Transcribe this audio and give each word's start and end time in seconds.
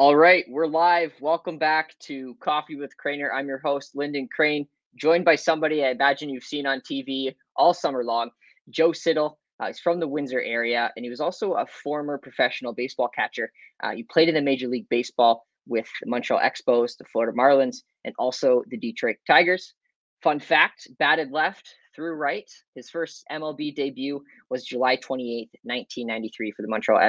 All 0.00 0.16
right, 0.16 0.46
we're 0.48 0.66
live. 0.66 1.12
Welcome 1.20 1.58
back 1.58 1.94
to 2.04 2.34
Coffee 2.40 2.74
with 2.74 2.94
Craner. 2.96 3.28
I'm 3.34 3.46
your 3.46 3.58
host, 3.58 3.94
Lyndon 3.94 4.30
Crane, 4.34 4.66
joined 4.96 5.26
by 5.26 5.34
somebody 5.34 5.84
I 5.84 5.90
imagine 5.90 6.30
you've 6.30 6.42
seen 6.42 6.64
on 6.64 6.80
TV 6.80 7.34
all 7.54 7.74
summer 7.74 8.02
long, 8.02 8.30
Joe 8.70 8.92
Siddall. 8.92 9.38
Uh, 9.60 9.66
he's 9.66 9.78
from 9.78 10.00
the 10.00 10.08
Windsor 10.08 10.40
area, 10.40 10.90
and 10.96 11.04
he 11.04 11.10
was 11.10 11.20
also 11.20 11.52
a 11.52 11.66
former 11.66 12.16
professional 12.16 12.72
baseball 12.72 13.10
catcher. 13.14 13.52
Uh, 13.82 13.90
he 13.90 14.02
played 14.04 14.30
in 14.30 14.34
the 14.34 14.40
Major 14.40 14.68
League 14.68 14.88
Baseball 14.88 15.44
with 15.68 15.86
the 16.00 16.08
Montreal 16.08 16.40
Expos, 16.40 16.96
the 16.96 17.04
Florida 17.04 17.36
Marlins, 17.36 17.82
and 18.06 18.14
also 18.18 18.62
the 18.70 18.78
Detroit 18.78 19.16
Tigers. 19.26 19.74
Fun 20.22 20.40
fact 20.40 20.88
batted 20.98 21.30
left, 21.30 21.74
threw 21.94 22.14
right. 22.14 22.50
His 22.74 22.88
first 22.88 23.22
MLB 23.30 23.74
debut 23.74 24.24
was 24.48 24.64
July 24.64 24.96
28, 24.96 25.50
1993, 25.62 26.52
for 26.52 26.62
the 26.62 26.68
Montreal 26.68 27.02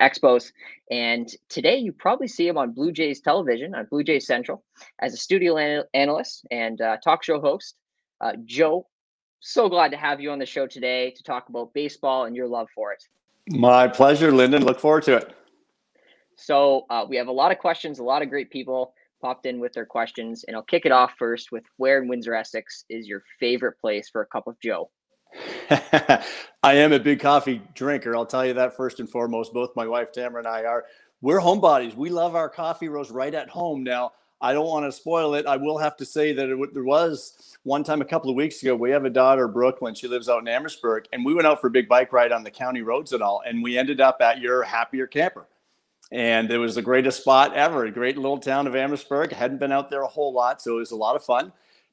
Expos. 0.00 0.52
And 0.90 1.28
today 1.48 1.76
you 1.76 1.92
probably 1.92 2.28
see 2.28 2.46
him 2.48 2.58
on 2.58 2.72
Blue 2.72 2.92
Jays 2.92 3.20
television, 3.20 3.74
on 3.74 3.86
Blue 3.90 4.02
Jays 4.02 4.26
Central, 4.26 4.64
as 5.00 5.14
a 5.14 5.16
studio 5.16 5.56
an- 5.56 5.84
analyst 5.94 6.46
and 6.50 6.80
uh, 6.80 6.96
talk 7.02 7.22
show 7.22 7.40
host. 7.40 7.76
Uh, 8.20 8.32
Joe, 8.44 8.86
so 9.40 9.68
glad 9.68 9.90
to 9.90 9.96
have 9.96 10.20
you 10.20 10.30
on 10.30 10.38
the 10.38 10.46
show 10.46 10.66
today 10.66 11.10
to 11.16 11.22
talk 11.22 11.48
about 11.48 11.72
baseball 11.72 12.24
and 12.24 12.36
your 12.36 12.46
love 12.46 12.68
for 12.74 12.92
it. 12.92 13.02
My 13.48 13.88
pleasure, 13.88 14.30
Lyndon. 14.30 14.64
Look 14.64 14.78
forward 14.78 15.04
to 15.04 15.16
it. 15.16 15.34
So 16.36 16.86
uh, 16.90 17.04
we 17.08 17.16
have 17.16 17.28
a 17.28 17.32
lot 17.32 17.52
of 17.52 17.58
questions, 17.58 17.98
a 17.98 18.04
lot 18.04 18.22
of 18.22 18.30
great 18.30 18.50
people 18.50 18.94
popped 19.20 19.44
in 19.44 19.60
with 19.60 19.74
their 19.74 19.84
questions, 19.84 20.44
and 20.46 20.56
I'll 20.56 20.62
kick 20.62 20.86
it 20.86 20.92
off 20.92 21.12
first 21.18 21.52
with 21.52 21.64
where 21.76 22.00
in 22.00 22.08
Windsor, 22.08 22.34
Essex 22.34 22.84
is 22.88 23.06
your 23.06 23.22
favorite 23.38 23.78
place 23.78 24.08
for 24.08 24.22
a 24.22 24.26
cup 24.26 24.46
of 24.46 24.58
Joe? 24.62 24.90
I 26.62 26.74
am 26.74 26.92
a 26.92 26.98
big 26.98 27.20
coffee 27.20 27.62
drinker. 27.74 28.16
I'll 28.16 28.26
tell 28.26 28.44
you 28.44 28.54
that 28.54 28.76
first 28.76 29.00
and 29.00 29.08
foremost. 29.08 29.52
Both 29.52 29.76
my 29.76 29.86
wife 29.86 30.12
Tamara 30.12 30.40
and 30.40 30.48
I 30.48 30.64
are. 30.64 30.84
We're 31.20 31.40
homebodies. 31.40 31.94
We 31.94 32.10
love 32.10 32.34
our 32.34 32.48
coffee 32.48 32.88
roast 32.88 33.10
right 33.10 33.34
at 33.34 33.48
home. 33.48 33.84
Now, 33.84 34.12
I 34.40 34.54
don't 34.54 34.66
want 34.66 34.86
to 34.86 34.92
spoil 34.92 35.34
it. 35.34 35.46
I 35.46 35.56
will 35.56 35.76
have 35.76 35.96
to 35.98 36.04
say 36.06 36.32
that 36.32 36.48
it, 36.48 36.74
there 36.74 36.84
was 36.84 37.56
one 37.62 37.84
time 37.84 38.00
a 38.00 38.06
couple 38.06 38.30
of 38.30 38.36
weeks 38.36 38.62
ago. 38.62 38.74
We 38.74 38.90
have 38.90 39.04
a 39.04 39.10
daughter, 39.10 39.46
Brooklyn. 39.46 39.94
She 39.94 40.08
lives 40.08 40.30
out 40.30 40.40
in 40.40 40.48
Amherstburg, 40.48 41.04
and 41.12 41.24
we 41.24 41.34
went 41.34 41.46
out 41.46 41.60
for 41.60 41.66
a 41.66 41.70
big 41.70 41.88
bike 41.88 42.12
ride 42.12 42.32
on 42.32 42.42
the 42.42 42.50
county 42.50 42.80
roads 42.80 43.12
and 43.12 43.22
all. 43.22 43.42
And 43.46 43.62
we 43.62 43.76
ended 43.76 44.00
up 44.00 44.22
at 44.22 44.40
your 44.40 44.62
Happier 44.62 45.06
Camper, 45.06 45.46
and 46.10 46.50
it 46.50 46.56
was 46.56 46.74
the 46.74 46.82
greatest 46.82 47.20
spot 47.20 47.54
ever. 47.54 47.84
A 47.84 47.90
great 47.90 48.16
little 48.16 48.38
town 48.38 48.66
of 48.66 48.74
Amherstburg. 48.74 49.32
Hadn't 49.32 49.58
been 49.58 49.72
out 49.72 49.90
there 49.90 50.02
a 50.02 50.08
whole 50.08 50.32
lot, 50.32 50.62
so 50.62 50.76
it 50.76 50.80
was 50.80 50.92
a 50.92 50.96
lot 50.96 51.16
of 51.16 51.24
fun. 51.24 51.52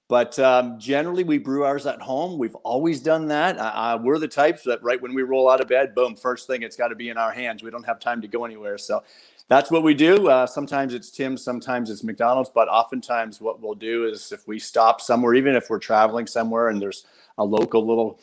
But 0.09 0.39
um, 0.39 0.79
generally, 0.79 1.25
we 1.25 1.37
brew 1.37 1.65
ours 1.65 1.85
at 1.85 2.01
home. 2.01 2.37
We've 2.37 2.55
always 2.55 3.01
done 3.01 3.27
that. 3.27 3.57
Uh, 3.57 3.99
we're 4.01 4.19
the 4.19 4.27
types 4.27 4.63
that 4.63 4.81
right 4.81 5.01
when 5.01 5.13
we 5.13 5.21
roll 5.23 5.49
out 5.49 5.59
of 5.59 5.67
bed, 5.67 5.93
boom, 5.93 6.15
first 6.15 6.47
thing, 6.47 6.61
it's 6.61 6.77
got 6.77 6.87
to 6.89 6.95
be 6.95 7.09
in 7.09 7.17
our 7.17 7.31
hands. 7.31 7.61
We 7.61 7.71
don't 7.71 7.85
have 7.85 7.99
time 7.99 8.21
to 8.21 8.27
go 8.27 8.45
anywhere. 8.45 8.77
So 8.77 9.03
that's 9.49 9.69
what 9.69 9.83
we 9.83 9.93
do. 9.93 10.29
Uh, 10.29 10.47
sometimes 10.47 10.93
it's 10.93 11.11
Tim's, 11.11 11.43
sometimes 11.43 11.89
it's 11.89 12.03
McDonald's, 12.03 12.49
but 12.53 12.69
oftentimes 12.69 13.41
what 13.41 13.61
we'll 13.61 13.75
do 13.75 14.05
is 14.05 14.31
if 14.31 14.47
we 14.47 14.59
stop 14.59 15.01
somewhere, 15.01 15.35
even 15.35 15.55
if 15.55 15.69
we're 15.69 15.79
traveling 15.79 16.27
somewhere 16.27 16.69
and 16.69 16.81
there's 16.81 17.05
a 17.37 17.43
local 17.43 17.85
little 17.85 18.19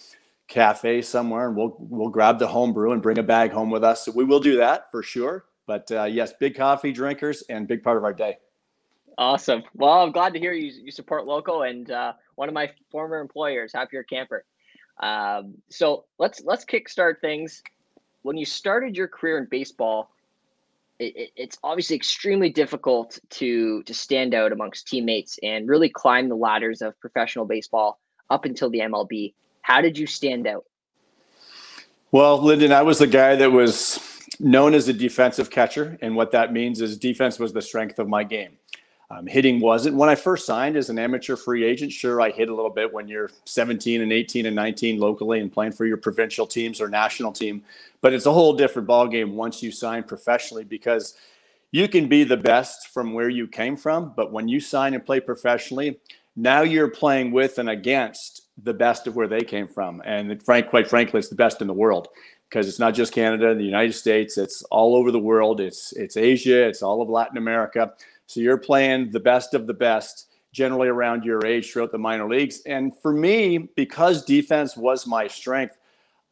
cafe 0.49 1.03
somewhere, 1.03 1.49
and 1.49 1.57
we'll 1.57 1.77
we'll 1.79 2.09
grab 2.09 2.39
the 2.39 2.47
home 2.47 2.73
brew 2.73 2.93
and 2.93 3.03
bring 3.03 3.19
a 3.19 3.23
bag 3.23 3.51
home 3.51 3.71
with 3.71 3.85
us. 3.85 4.05
So 4.05 4.13
we 4.13 4.25
will 4.25 4.41
do 4.41 4.57
that 4.57 4.91
for 4.91 5.03
sure. 5.03 5.47
But 5.67 5.91
uh, 5.91 6.05
yes, 6.05 6.33
big 6.39 6.57
coffee 6.57 6.93
drinkers 6.93 7.43
and 7.49 7.67
big 7.67 7.83
part 7.83 7.97
of 7.97 8.05
our 8.05 8.13
day. 8.13 8.37
Awesome. 9.17 9.63
Well, 9.75 9.93
I'm 9.93 10.13
glad 10.13 10.33
to 10.35 10.41
hear 10.41 10.53
you, 10.53 10.73
you 10.83 10.91
support 10.91 11.27
local 11.27 11.63
and 11.63 11.91
uh, 11.91 12.15
one 12.35 12.49
of 12.49 12.55
my 12.55 12.71
former 12.91 13.21
employers, 13.21 13.73
Happier 13.73 14.03
Camper. 14.03 14.45
Um, 15.01 15.55
so 15.71 16.05
let's 16.19 16.43
let's 16.45 16.65
kickstart 16.65 17.21
things. 17.21 17.63
When 18.23 18.37
you 18.37 18.45
started 18.45 18.97
your 18.97 19.09
career 19.09 19.39
in 19.39 19.47
baseball, 19.51 20.11
it, 20.99 21.17
it, 21.17 21.31
it's 21.37 21.59
obviously 21.63 21.97
extremely 21.97 22.51
difficult 22.51 23.19
to 23.31 23.83
to 23.85 23.95
stand 23.95 24.35
out 24.35 24.53
amongst 24.53 24.89
teammates 24.89 25.39
and 25.43 25.69
really 25.69 25.89
climb 25.89 26.29
the 26.29 26.37
ladders 26.37 26.83
of 26.83 26.99
professional 27.01 27.45
baseball 27.45 28.01
up 28.31 28.45
until 28.45 28.71
the 28.71 28.81
MLB. 28.81 29.35
How 29.63 29.81
did 29.81 29.99
you 29.99 30.07
stand 30.07 30.47
out? 30.47 30.65
Well, 32.11 32.41
Lyndon, 32.41 32.73
I 32.73 32.83
was 32.83 32.99
the 32.99 33.09
guy 33.09 33.35
that 33.37 33.51
was 33.51 33.99
known 34.39 34.75
as 34.75 34.89
a 34.89 34.93
defensive 34.93 35.51
catcher, 35.51 35.99
and 36.01 36.15
what 36.15 36.31
that 36.33 36.53
means 36.53 36.81
is 36.81 36.97
defense 36.97 37.39
was 37.39 37.53
the 37.53 37.63
strength 37.63 37.99
of 37.99 38.09
my 38.09 38.23
game. 38.23 38.59
Um, 39.15 39.27
hitting 39.27 39.61
wasn't. 39.61 39.97
When 39.97 40.09
I 40.09 40.15
first 40.15 40.47
signed 40.47 40.77
as 40.77 40.91
an 40.91 40.99
amateur 40.99 41.37
free 41.37 41.65
agent, 41.65 41.93
sure, 41.93 42.21
I 42.21 42.31
hit 42.31 42.49
a 42.49 42.55
little 42.55 42.71
bit 42.71 42.93
when 42.93 43.07
you're 43.07 43.31
17 43.45 44.01
and 44.01 44.13
18 44.13 44.47
and 44.47 44.57
19 44.57 44.99
locally 44.99 45.41
and 45.41 45.53
playing 45.53 45.73
for 45.73 45.87
your 45.87 45.99
provincial 45.99 46.47
teams 46.47 46.81
or 46.81 46.89
national 46.89 47.33
team. 47.33 47.63
But 48.01 48.13
it's 48.13 48.27
a 48.27 48.33
whole 48.33 48.55
different 48.55 48.89
ballgame 48.89 49.33
once 49.33 49.63
you 49.63 49.71
sign 49.71 50.03
professionally 50.03 50.65
because 50.65 51.17
you 51.71 51.87
can 51.89 52.09
be 52.09 52.25
the 52.25 52.37
best 52.37 52.89
from 52.89 53.13
where 53.13 53.29
you 53.29 53.47
came 53.47 53.77
from. 53.77 54.13
But 54.17 54.33
when 54.33 54.49
you 54.49 54.59
sign 54.59 54.95
and 54.95 55.05
play 55.05 55.21
professionally, 55.21 56.01
now 56.35 56.63
you're 56.63 56.91
playing 56.91 57.31
with 57.31 57.59
and 57.59 57.71
against 57.71 58.43
the 58.63 58.75
best 58.75 59.07
of 59.07 59.15
where 59.15 59.29
they 59.29 59.43
came 59.43 59.69
from. 59.69 60.03
And 60.05 60.43
frank, 60.43 60.71
quite 60.71 60.89
frankly, 60.89 61.19
it's 61.19 61.29
the 61.29 61.35
best 61.37 61.61
in 61.61 61.67
the 61.69 61.75
world 61.75 62.09
because 62.49 62.69
it's 62.69 62.79
not 62.79 62.95
just 62.95 63.13
Canada, 63.13 63.51
and 63.51 63.59
the 63.59 63.65
United 63.65 63.95
States, 63.95 64.39
it's 64.39 64.63
all 64.65 64.95
over 64.95 65.11
the 65.11 65.19
world. 65.19 65.61
It's, 65.61 65.93
it's 65.95 66.17
Asia, 66.17 66.69
it's 66.69 66.83
all 66.83 67.03
of 67.03 67.09
Latin 67.09 67.37
America. 67.37 67.93
So 68.27 68.41
you're 68.41 68.59
playing 68.59 69.11
the 69.11 69.21
best 69.21 69.55
of 69.55 69.67
the 69.67 69.75
best 69.75 70.29
generally 70.53 70.89
around 70.89 71.25
your 71.25 71.45
age 71.45 71.73
throughout 71.73 71.93
the 71.93 71.99
minor 71.99 72.29
leagues. 72.29 72.63
And 72.65 72.93
for 73.01 73.13
me, 73.13 73.59
because 73.77 74.25
defense 74.25 74.77
was 74.77 75.07
my 75.07 75.27
strength, 75.27 75.77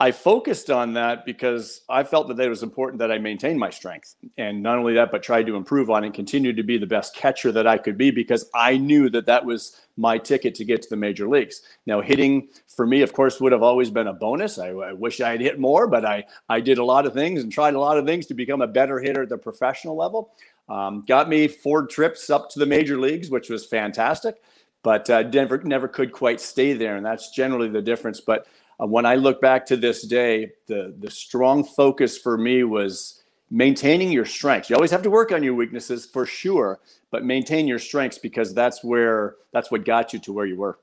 I 0.02 0.10
focused 0.10 0.68
on 0.68 0.94
that 0.94 1.24
because 1.24 1.82
I 1.88 2.02
felt 2.02 2.26
that 2.26 2.40
it 2.40 2.48
was 2.48 2.64
important 2.64 2.98
that 2.98 3.12
I 3.12 3.18
maintain 3.18 3.56
my 3.56 3.70
strength. 3.70 4.16
And 4.36 4.60
not 4.60 4.76
only 4.76 4.94
that, 4.94 5.12
but 5.12 5.22
tried 5.22 5.46
to 5.46 5.54
improve 5.54 5.90
on 5.90 6.02
and 6.02 6.12
continue 6.12 6.52
to 6.54 6.62
be 6.64 6.76
the 6.76 6.88
best 6.88 7.14
catcher 7.14 7.52
that 7.52 7.68
I 7.68 7.78
could 7.78 7.96
be 7.96 8.10
because 8.10 8.50
I 8.52 8.78
knew 8.78 9.08
that 9.10 9.26
that 9.26 9.44
was 9.44 9.80
my 9.96 10.18
ticket 10.18 10.56
to 10.56 10.64
get 10.64 10.82
to 10.82 10.90
the 10.90 10.96
major 10.96 11.28
leagues. 11.28 11.62
Now, 11.86 12.00
hitting 12.00 12.48
for 12.66 12.84
me, 12.84 13.02
of 13.02 13.12
course, 13.12 13.40
would 13.40 13.52
have 13.52 13.62
always 13.62 13.90
been 13.90 14.08
a 14.08 14.12
bonus. 14.12 14.58
I, 14.58 14.70
I 14.70 14.92
wish 14.92 15.20
I 15.20 15.30
had 15.30 15.40
hit 15.40 15.60
more, 15.60 15.86
but 15.86 16.04
I, 16.04 16.24
I 16.48 16.58
did 16.58 16.78
a 16.78 16.84
lot 16.84 17.06
of 17.06 17.12
things 17.12 17.40
and 17.40 17.52
tried 17.52 17.74
a 17.74 17.80
lot 17.80 17.96
of 17.96 18.04
things 18.04 18.26
to 18.26 18.34
become 18.34 18.60
a 18.60 18.66
better 18.66 18.98
hitter 18.98 19.22
at 19.22 19.28
the 19.28 19.38
professional 19.38 19.94
level. 19.94 20.32
Um, 20.68 21.04
got 21.06 21.28
me 21.28 21.46
four 21.46 21.86
trips 21.86 22.28
up 22.28 22.50
to 22.50 22.58
the 22.58 22.66
major 22.66 22.98
leagues, 22.98 23.30
which 23.30 23.48
was 23.48 23.66
fantastic, 23.66 24.42
but 24.82 25.08
uh, 25.08 25.22
Denver 25.22 25.62
never 25.62 25.86
could 25.86 26.10
quite 26.10 26.40
stay 26.40 26.72
there, 26.72 26.96
and 26.96 27.06
that's 27.06 27.30
generally 27.30 27.68
the 27.68 27.82
difference. 27.82 28.20
But 28.20 28.48
uh, 28.80 28.86
when 28.86 29.06
I 29.06 29.16
look 29.16 29.40
back 29.40 29.66
to 29.66 29.76
this 29.76 30.02
day, 30.02 30.52
the 30.66 30.94
the 30.98 31.10
strong 31.10 31.64
focus 31.64 32.18
for 32.18 32.36
me 32.38 32.64
was 32.64 33.22
maintaining 33.50 34.10
your 34.10 34.24
strengths. 34.24 34.70
You 34.70 34.76
always 34.76 34.90
have 34.90 35.02
to 35.02 35.10
work 35.10 35.30
on 35.30 35.42
your 35.42 35.54
weaknesses 35.54 36.06
for 36.06 36.24
sure, 36.24 36.80
but 37.10 37.24
maintain 37.24 37.68
your 37.68 37.78
strengths 37.78 38.18
because 38.18 38.54
that's 38.54 38.82
where 38.82 39.36
that's 39.52 39.70
what 39.70 39.84
got 39.84 40.12
you 40.12 40.18
to 40.20 40.32
where 40.32 40.46
you 40.46 40.56
were. 40.56 40.78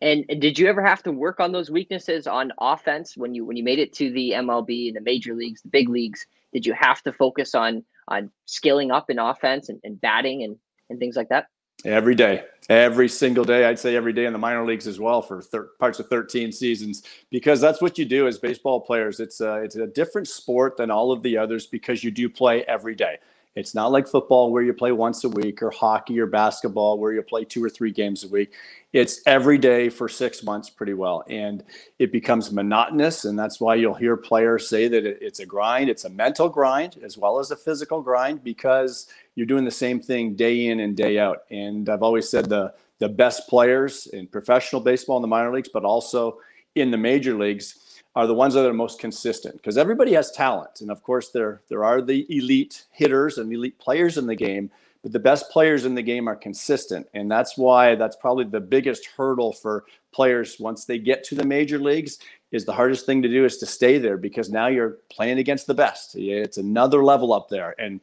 And 0.00 0.24
did 0.40 0.58
you 0.58 0.68
ever 0.68 0.84
have 0.84 1.02
to 1.04 1.12
work 1.12 1.40
on 1.40 1.50
those 1.50 1.70
weaknesses 1.70 2.26
on 2.26 2.52
offense 2.60 3.16
when 3.16 3.34
you 3.34 3.44
when 3.44 3.56
you 3.56 3.64
made 3.64 3.78
it 3.78 3.92
to 3.94 4.10
the 4.12 4.32
MLB 4.32 4.88
and 4.88 4.96
the 4.96 5.00
major 5.00 5.34
leagues, 5.34 5.62
the 5.62 5.68
big 5.68 5.88
leagues? 5.88 6.26
Did 6.52 6.66
you 6.66 6.72
have 6.74 7.02
to 7.02 7.12
focus 7.12 7.54
on 7.54 7.84
on 8.08 8.30
scaling 8.46 8.90
up 8.90 9.10
in 9.10 9.18
offense 9.18 9.68
and, 9.68 9.80
and 9.84 10.00
batting 10.00 10.42
and, 10.42 10.56
and 10.90 10.98
things 10.98 11.16
like 11.16 11.28
that? 11.28 11.46
Every 11.84 12.14
day, 12.14 12.44
every 12.68 13.08
single 13.08 13.44
day. 13.44 13.64
I'd 13.64 13.78
say 13.78 13.96
every 13.96 14.12
day 14.12 14.26
in 14.26 14.32
the 14.32 14.38
minor 14.38 14.64
leagues 14.66 14.86
as 14.86 15.00
well 15.00 15.22
for 15.22 15.42
thir- 15.42 15.70
parts 15.80 15.98
of 15.98 16.08
13 16.08 16.52
seasons, 16.52 17.02
because 17.30 17.60
that's 17.60 17.82
what 17.82 17.98
you 17.98 18.04
do 18.04 18.28
as 18.28 18.38
baseball 18.38 18.80
players. 18.80 19.20
It's 19.20 19.40
a, 19.40 19.56
it's 19.62 19.76
a 19.76 19.86
different 19.86 20.28
sport 20.28 20.76
than 20.76 20.90
all 20.90 21.12
of 21.12 21.22
the 21.22 21.36
others 21.38 21.66
because 21.66 22.04
you 22.04 22.10
do 22.12 22.28
play 22.28 22.64
every 22.64 22.94
day. 22.94 23.18
It's 23.58 23.74
not 23.74 23.90
like 23.90 24.06
football 24.06 24.52
where 24.52 24.62
you 24.62 24.72
play 24.72 24.92
once 24.92 25.24
a 25.24 25.28
week 25.28 25.62
or 25.62 25.70
hockey 25.70 26.20
or 26.20 26.26
basketball 26.26 26.98
where 26.98 27.12
you 27.12 27.22
play 27.22 27.44
two 27.44 27.62
or 27.62 27.68
three 27.68 27.90
games 27.90 28.22
a 28.22 28.28
week. 28.28 28.52
It's 28.92 29.20
every 29.26 29.58
day 29.58 29.88
for 29.88 30.08
six 30.08 30.44
months 30.44 30.70
pretty 30.70 30.94
well. 30.94 31.24
And 31.28 31.64
it 31.98 32.12
becomes 32.12 32.52
monotonous. 32.52 33.24
And 33.24 33.36
that's 33.36 33.60
why 33.60 33.74
you'll 33.74 33.94
hear 33.94 34.16
players 34.16 34.68
say 34.68 34.86
that 34.86 35.04
it's 35.04 35.40
a 35.40 35.46
grind. 35.46 35.90
It's 35.90 36.04
a 36.04 36.10
mental 36.10 36.48
grind 36.48 36.98
as 37.02 37.18
well 37.18 37.40
as 37.40 37.50
a 37.50 37.56
physical 37.56 38.00
grind 38.00 38.44
because 38.44 39.08
you're 39.34 39.46
doing 39.46 39.64
the 39.64 39.70
same 39.72 40.00
thing 40.00 40.34
day 40.34 40.68
in 40.68 40.80
and 40.80 40.96
day 40.96 41.18
out. 41.18 41.38
And 41.50 41.88
I've 41.88 42.04
always 42.04 42.28
said 42.28 42.48
the, 42.48 42.72
the 43.00 43.08
best 43.08 43.48
players 43.48 44.06
in 44.06 44.28
professional 44.28 44.80
baseball 44.80 45.16
in 45.16 45.22
the 45.22 45.28
minor 45.28 45.52
leagues, 45.52 45.68
but 45.68 45.84
also 45.84 46.38
in 46.76 46.92
the 46.92 46.96
major 46.96 47.36
leagues 47.36 47.87
are 48.18 48.26
the 48.26 48.34
ones 48.34 48.52
that 48.52 48.66
are 48.66 48.72
most 48.72 48.98
consistent 48.98 49.54
because 49.54 49.78
everybody 49.78 50.12
has 50.12 50.32
talent 50.32 50.80
and 50.80 50.90
of 50.90 51.04
course 51.04 51.28
there 51.28 51.62
there 51.68 51.84
are 51.84 52.02
the 52.02 52.26
elite 52.36 52.86
hitters 52.90 53.38
and 53.38 53.52
elite 53.52 53.78
players 53.78 54.18
in 54.18 54.26
the 54.26 54.34
game 54.34 54.68
but 55.04 55.12
the 55.12 55.20
best 55.20 55.48
players 55.50 55.84
in 55.84 55.94
the 55.94 56.02
game 56.02 56.26
are 56.26 56.34
consistent 56.34 57.06
and 57.14 57.30
that's 57.30 57.56
why 57.56 57.94
that's 57.94 58.16
probably 58.16 58.44
the 58.44 58.58
biggest 58.58 59.06
hurdle 59.16 59.52
for 59.52 59.84
players 60.10 60.56
once 60.58 60.84
they 60.84 60.98
get 60.98 61.22
to 61.22 61.36
the 61.36 61.44
major 61.44 61.78
leagues 61.78 62.18
is 62.50 62.64
the 62.64 62.72
hardest 62.72 63.06
thing 63.06 63.22
to 63.22 63.28
do 63.28 63.44
is 63.44 63.56
to 63.58 63.66
stay 63.66 63.98
there 63.98 64.16
because 64.16 64.50
now 64.50 64.66
you're 64.66 64.96
playing 65.10 65.38
against 65.38 65.68
the 65.68 65.74
best. 65.74 66.16
It's 66.16 66.56
another 66.56 67.04
level 67.04 67.32
up 67.32 67.48
there 67.48 67.76
and 67.78 68.00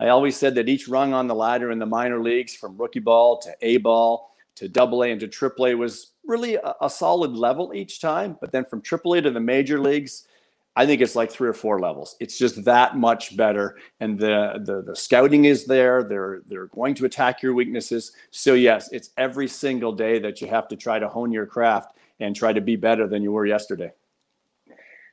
i 0.00 0.08
always 0.08 0.34
said 0.34 0.54
that 0.54 0.70
each 0.70 0.88
rung 0.88 1.12
on 1.12 1.26
the 1.26 1.34
ladder 1.34 1.70
in 1.70 1.78
the 1.78 1.84
minor 1.84 2.22
leagues 2.22 2.54
from 2.54 2.78
rookie 2.78 3.00
ball 3.00 3.38
to 3.40 3.54
a 3.60 3.76
ball 3.76 4.32
to 4.54 4.68
double 4.68 5.02
A 5.02 5.10
and 5.10 5.20
to 5.20 5.28
triple 5.28 5.66
A 5.66 5.74
was 5.74 6.11
really 6.24 6.56
a, 6.56 6.74
a, 6.80 6.90
solid 6.90 7.32
level 7.32 7.72
each 7.74 8.00
time. 8.00 8.36
But 8.40 8.52
then 8.52 8.64
from 8.64 8.80
triple 8.80 9.14
A 9.14 9.20
to 9.20 9.30
the 9.30 9.40
major 9.40 9.80
leagues, 9.80 10.26
I 10.74 10.86
think 10.86 11.02
it's 11.02 11.14
like 11.14 11.30
three 11.30 11.48
or 11.48 11.52
four 11.52 11.80
levels. 11.80 12.16
It's 12.20 12.38
just 12.38 12.64
that 12.64 12.96
much 12.96 13.36
better, 13.36 13.76
and 14.00 14.18
the 14.18 14.62
the, 14.64 14.82
the 14.82 14.96
scouting 14.96 15.44
is 15.44 15.66
there. 15.66 16.02
They're 16.02 16.42
they're 16.46 16.68
going 16.68 16.94
to 16.96 17.04
attack 17.04 17.42
your 17.42 17.54
weaknesses. 17.54 18.12
So 18.30 18.54
yes, 18.54 18.90
it's 18.92 19.10
every 19.18 19.48
single 19.48 19.92
day 19.92 20.18
that 20.20 20.40
you 20.40 20.48
have 20.48 20.68
to 20.68 20.76
try 20.76 20.98
to 20.98 21.08
hone 21.08 21.30
your 21.30 21.46
craft 21.46 21.96
and 22.20 22.34
try 22.34 22.52
to 22.52 22.60
be 22.60 22.76
better 22.76 23.06
than 23.06 23.22
you 23.22 23.32
were 23.32 23.46
yesterday. 23.46 23.92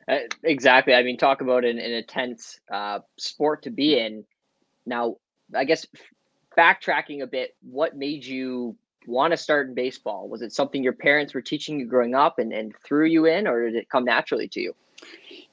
Uh, 0.07 0.19
exactly. 0.43 0.93
I 0.93 1.03
mean, 1.03 1.17
talk 1.17 1.41
about 1.41 1.65
an, 1.65 1.77
an 1.77 1.91
intense 1.91 2.59
uh, 2.71 2.99
sport 3.17 3.63
to 3.63 3.69
be 3.69 3.99
in. 3.99 4.23
Now, 4.85 5.17
I 5.53 5.65
guess 5.65 5.85
backtracking 6.57 7.21
a 7.21 7.27
bit, 7.27 7.55
what 7.61 7.95
made 7.95 8.25
you 8.25 8.75
want 9.07 9.31
to 9.31 9.37
start 9.37 9.67
in 9.67 9.73
baseball? 9.73 10.27
Was 10.29 10.41
it 10.41 10.53
something 10.53 10.83
your 10.83 10.93
parents 10.93 11.33
were 11.33 11.41
teaching 11.41 11.79
you 11.79 11.85
growing 11.85 12.15
up 12.15 12.39
and, 12.39 12.53
and 12.53 12.73
threw 12.85 13.05
you 13.05 13.25
in, 13.25 13.47
or 13.47 13.65
did 13.65 13.75
it 13.75 13.89
come 13.89 14.05
naturally 14.05 14.47
to 14.49 14.59
you? 14.59 14.75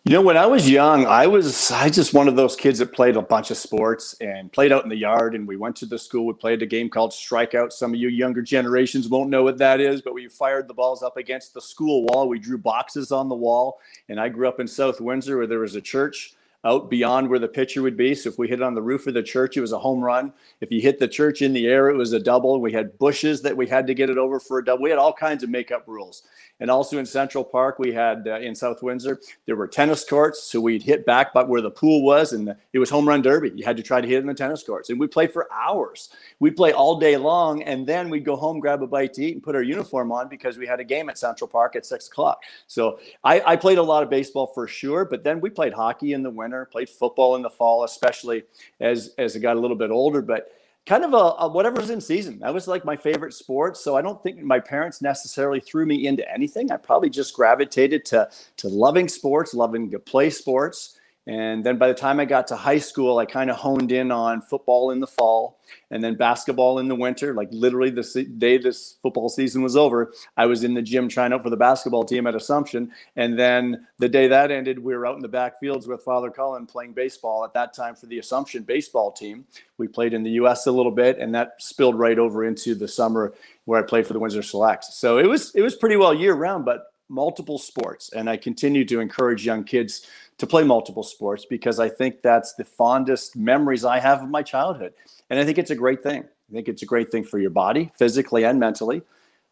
You 0.04 0.12
know, 0.12 0.22
when 0.22 0.36
I 0.36 0.46
was 0.46 0.70
young, 0.70 1.04
I 1.04 1.26
was 1.26 1.72
I 1.72 1.90
just 1.90 2.14
one 2.14 2.28
of 2.28 2.36
those 2.36 2.54
kids 2.54 2.78
that 2.78 2.92
played 2.92 3.16
a 3.16 3.22
bunch 3.22 3.50
of 3.50 3.56
sports 3.56 4.14
and 4.20 4.52
played 4.52 4.70
out 4.70 4.84
in 4.84 4.88
the 4.88 4.96
yard. 4.96 5.34
And 5.34 5.48
we 5.48 5.56
went 5.56 5.74
to 5.76 5.86
the 5.86 5.98
school. 5.98 6.26
We 6.26 6.32
played 6.32 6.62
a 6.62 6.66
game 6.66 6.88
called 6.88 7.10
Strikeout. 7.10 7.72
Some 7.72 7.92
of 7.92 7.98
you 7.98 8.08
younger 8.08 8.40
generations 8.40 9.08
won't 9.08 9.30
know 9.30 9.42
what 9.42 9.58
that 9.58 9.80
is, 9.80 10.02
but 10.02 10.14
we 10.14 10.28
fired 10.28 10.68
the 10.68 10.74
balls 10.74 11.02
up 11.02 11.16
against 11.16 11.54
the 11.54 11.60
school 11.60 12.04
wall. 12.04 12.28
We 12.28 12.38
drew 12.38 12.56
boxes 12.56 13.10
on 13.10 13.28
the 13.28 13.34
wall. 13.34 13.80
And 14.08 14.20
I 14.20 14.28
grew 14.28 14.46
up 14.46 14.60
in 14.60 14.68
South 14.68 15.00
Windsor, 15.00 15.38
where 15.38 15.46
there 15.48 15.58
was 15.58 15.74
a 15.74 15.80
church 15.80 16.34
out 16.66 16.90
beyond 16.90 17.30
where 17.30 17.38
the 17.38 17.48
pitcher 17.48 17.80
would 17.82 17.96
be. 17.96 18.14
So 18.14 18.28
if 18.28 18.38
we 18.38 18.48
hit 18.48 18.60
it 18.60 18.62
on 18.62 18.74
the 18.74 18.82
roof 18.82 19.06
of 19.06 19.14
the 19.14 19.22
church, 19.22 19.56
it 19.56 19.60
was 19.60 19.72
a 19.72 19.78
home 19.78 20.00
run. 20.00 20.32
If 20.60 20.70
you 20.72 20.80
hit 20.80 20.98
the 20.98 21.08
church 21.08 21.40
in 21.40 21.52
the 21.52 21.66
air, 21.66 21.88
it 21.88 21.96
was 21.96 22.12
a 22.12 22.20
double. 22.20 22.60
We 22.60 22.72
had 22.72 22.98
bushes 22.98 23.40
that 23.42 23.56
we 23.56 23.66
had 23.66 23.86
to 23.86 23.94
get 23.94 24.10
it 24.10 24.18
over 24.18 24.40
for 24.40 24.58
a 24.58 24.64
double. 24.64 24.82
We 24.82 24.90
had 24.90 24.98
all 24.98 25.12
kinds 25.12 25.42
of 25.44 25.50
makeup 25.50 25.84
rules. 25.86 26.24
And 26.58 26.70
also 26.70 26.98
in 26.98 27.04
Central 27.04 27.44
Park, 27.44 27.78
we 27.78 27.92
had 27.92 28.26
uh, 28.26 28.38
in 28.38 28.54
South 28.54 28.82
Windsor, 28.82 29.20
there 29.44 29.56
were 29.56 29.68
tennis 29.68 30.04
courts. 30.08 30.42
So 30.44 30.58
we'd 30.58 30.82
hit 30.82 31.04
back 31.04 31.34
by 31.34 31.42
where 31.42 31.60
the 31.60 31.70
pool 31.70 32.02
was, 32.02 32.32
and 32.32 32.48
the, 32.48 32.56
it 32.72 32.78
was 32.78 32.88
home 32.88 33.06
run 33.06 33.20
derby. 33.20 33.52
You 33.54 33.64
had 33.64 33.76
to 33.76 33.82
try 33.82 34.00
to 34.00 34.08
hit 34.08 34.20
in 34.20 34.26
the 34.26 34.32
tennis 34.32 34.62
courts. 34.62 34.88
And 34.88 34.98
we 34.98 35.06
played 35.06 35.32
for 35.32 35.48
hours. 35.52 36.08
We'd 36.40 36.56
play 36.56 36.72
all 36.72 36.98
day 36.98 37.18
long, 37.18 37.62
and 37.62 37.86
then 37.86 38.08
we'd 38.08 38.24
go 38.24 38.36
home, 38.36 38.58
grab 38.58 38.82
a 38.82 38.86
bite 38.86 39.12
to 39.14 39.24
eat, 39.24 39.34
and 39.34 39.42
put 39.42 39.54
our 39.54 39.62
uniform 39.62 40.10
on 40.12 40.28
because 40.28 40.56
we 40.56 40.66
had 40.66 40.80
a 40.80 40.84
game 40.84 41.10
at 41.10 41.18
Central 41.18 41.46
Park 41.46 41.76
at 41.76 41.84
six 41.84 42.08
o'clock. 42.08 42.42
So 42.66 43.00
I, 43.22 43.42
I 43.44 43.56
played 43.56 43.78
a 43.78 43.82
lot 43.82 44.02
of 44.02 44.08
baseball 44.08 44.46
for 44.46 44.66
sure, 44.66 45.04
but 45.04 45.24
then 45.24 45.40
we 45.40 45.50
played 45.50 45.74
hockey 45.74 46.14
in 46.14 46.22
the 46.22 46.30
winter, 46.30 46.55
played 46.64 46.88
football 46.88 47.36
in 47.36 47.42
the 47.42 47.50
fall, 47.50 47.84
especially 47.84 48.44
as 48.80 49.14
as 49.18 49.36
it 49.36 49.40
got 49.40 49.56
a 49.56 49.60
little 49.60 49.76
bit 49.76 49.90
older. 49.90 50.22
But 50.22 50.52
kind 50.86 51.04
of 51.04 51.12
a, 51.12 51.16
a, 51.16 51.48
whatever's 51.48 51.90
in 51.90 52.00
season. 52.00 52.38
That 52.38 52.54
was 52.54 52.68
like 52.68 52.84
my 52.84 52.96
favorite 52.96 53.34
sport. 53.34 53.76
So 53.76 53.96
I 53.96 54.02
don't 54.02 54.22
think 54.22 54.40
my 54.40 54.60
parents 54.60 55.02
necessarily 55.02 55.60
threw 55.60 55.84
me 55.84 56.06
into 56.06 56.28
anything. 56.32 56.70
I 56.70 56.76
probably 56.76 57.10
just 57.10 57.34
gravitated 57.34 58.04
to 58.06 58.30
to 58.58 58.68
loving 58.68 59.08
sports, 59.08 59.52
loving 59.52 59.90
to 59.90 59.98
play 59.98 60.30
sports. 60.30 60.95
And 61.26 61.66
then 61.66 61.76
by 61.76 61.88
the 61.88 61.94
time 61.94 62.20
I 62.20 62.24
got 62.24 62.46
to 62.48 62.56
high 62.56 62.78
school, 62.78 63.18
I 63.18 63.26
kind 63.26 63.50
of 63.50 63.56
honed 63.56 63.90
in 63.90 64.12
on 64.12 64.40
football 64.40 64.92
in 64.92 65.00
the 65.00 65.08
fall 65.08 65.58
and 65.90 66.02
then 66.02 66.14
basketball 66.14 66.78
in 66.78 66.86
the 66.86 66.94
winter. 66.94 67.34
Like 67.34 67.48
literally 67.50 67.90
the 67.90 68.26
day 68.38 68.58
this 68.58 68.98
football 69.02 69.28
season 69.28 69.62
was 69.62 69.76
over, 69.76 70.12
I 70.36 70.46
was 70.46 70.62
in 70.62 70.74
the 70.74 70.82
gym 70.82 71.08
trying 71.08 71.32
out 71.32 71.42
for 71.42 71.50
the 71.50 71.56
basketball 71.56 72.04
team 72.04 72.28
at 72.28 72.36
Assumption. 72.36 72.92
And 73.16 73.36
then 73.36 73.88
the 73.98 74.08
day 74.08 74.28
that 74.28 74.52
ended, 74.52 74.78
we 74.78 74.94
were 74.94 75.04
out 75.04 75.16
in 75.16 75.22
the 75.22 75.28
backfields 75.28 75.88
with 75.88 76.02
Father 76.02 76.30
Cullen 76.30 76.64
playing 76.64 76.92
baseball 76.92 77.44
at 77.44 77.52
that 77.54 77.74
time 77.74 77.96
for 77.96 78.06
the 78.06 78.20
Assumption 78.20 78.62
baseball 78.62 79.10
team. 79.10 79.46
We 79.78 79.88
played 79.88 80.14
in 80.14 80.22
the 80.22 80.30
US 80.42 80.66
a 80.66 80.72
little 80.72 80.92
bit 80.92 81.18
and 81.18 81.34
that 81.34 81.54
spilled 81.58 81.98
right 81.98 82.20
over 82.20 82.44
into 82.44 82.76
the 82.76 82.86
summer 82.86 83.34
where 83.64 83.82
I 83.82 83.86
played 83.86 84.06
for 84.06 84.12
the 84.12 84.20
Windsor 84.20 84.42
Selects. 84.42 84.94
So 84.94 85.18
it 85.18 85.26
was 85.26 85.52
it 85.56 85.62
was 85.62 85.74
pretty 85.74 85.96
well 85.96 86.14
year 86.14 86.34
round, 86.34 86.64
but 86.64 86.92
multiple 87.08 87.58
sports. 87.58 88.12
And 88.12 88.28
I 88.28 88.36
continue 88.36 88.84
to 88.86 89.00
encourage 89.00 89.44
young 89.44 89.64
kids 89.64 90.06
to 90.38 90.46
play 90.46 90.64
multiple 90.64 91.02
sports 91.02 91.46
because 91.46 91.80
I 91.80 91.88
think 91.88 92.22
that's 92.22 92.54
the 92.54 92.64
fondest 92.64 93.36
memories 93.36 93.84
I 93.84 93.98
have 94.00 94.22
of 94.22 94.28
my 94.28 94.42
childhood. 94.42 94.92
And 95.30 95.40
I 95.40 95.44
think 95.44 95.58
it's 95.58 95.70
a 95.70 95.76
great 95.76 96.02
thing. 96.02 96.24
I 96.24 96.52
think 96.52 96.68
it's 96.68 96.82
a 96.82 96.86
great 96.86 97.10
thing 97.10 97.24
for 97.24 97.38
your 97.38 97.50
body, 97.50 97.90
physically 97.96 98.44
and 98.44 98.60
mentally. 98.60 99.02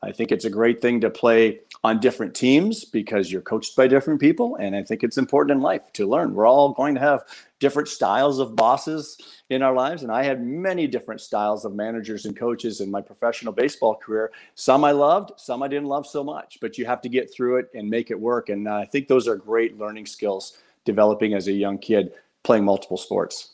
I 0.02 0.12
think 0.12 0.32
it's 0.32 0.44
a 0.44 0.50
great 0.50 0.82
thing 0.82 1.00
to 1.00 1.08
play 1.08 1.60
on 1.82 1.98
different 1.98 2.34
teams 2.34 2.84
because 2.84 3.32
you're 3.32 3.40
coached 3.40 3.74
by 3.74 3.86
different 3.86 4.20
people. 4.20 4.56
And 4.56 4.76
I 4.76 4.82
think 4.82 5.02
it's 5.02 5.16
important 5.16 5.56
in 5.56 5.62
life 5.62 5.92
to 5.94 6.06
learn. 6.06 6.34
We're 6.34 6.46
all 6.46 6.72
going 6.72 6.94
to 6.94 7.00
have 7.00 7.24
different 7.58 7.88
styles 7.88 8.38
of 8.38 8.54
bosses 8.54 9.16
in 9.48 9.62
our 9.62 9.72
lives. 9.72 10.02
And 10.02 10.12
I 10.12 10.22
had 10.22 10.44
many 10.44 10.86
different 10.86 11.22
styles 11.22 11.64
of 11.64 11.74
managers 11.74 12.26
and 12.26 12.36
coaches 12.36 12.82
in 12.82 12.90
my 12.90 13.00
professional 13.00 13.54
baseball 13.54 13.94
career. 13.94 14.30
Some 14.54 14.84
I 14.84 14.90
loved, 14.90 15.32
some 15.40 15.62
I 15.62 15.68
didn't 15.68 15.88
love 15.88 16.06
so 16.06 16.22
much, 16.22 16.58
but 16.60 16.76
you 16.76 16.84
have 16.84 17.00
to 17.00 17.08
get 17.08 17.32
through 17.32 17.56
it 17.56 17.70
and 17.74 17.88
make 17.88 18.10
it 18.10 18.20
work. 18.20 18.50
And 18.50 18.68
uh, 18.68 18.74
I 18.76 18.84
think 18.84 19.08
those 19.08 19.26
are 19.26 19.36
great 19.36 19.78
learning 19.78 20.04
skills 20.04 20.58
developing 20.84 21.34
as 21.34 21.48
a 21.48 21.52
young 21.52 21.78
kid 21.78 22.12
playing 22.42 22.64
multiple 22.64 22.96
sports. 22.96 23.50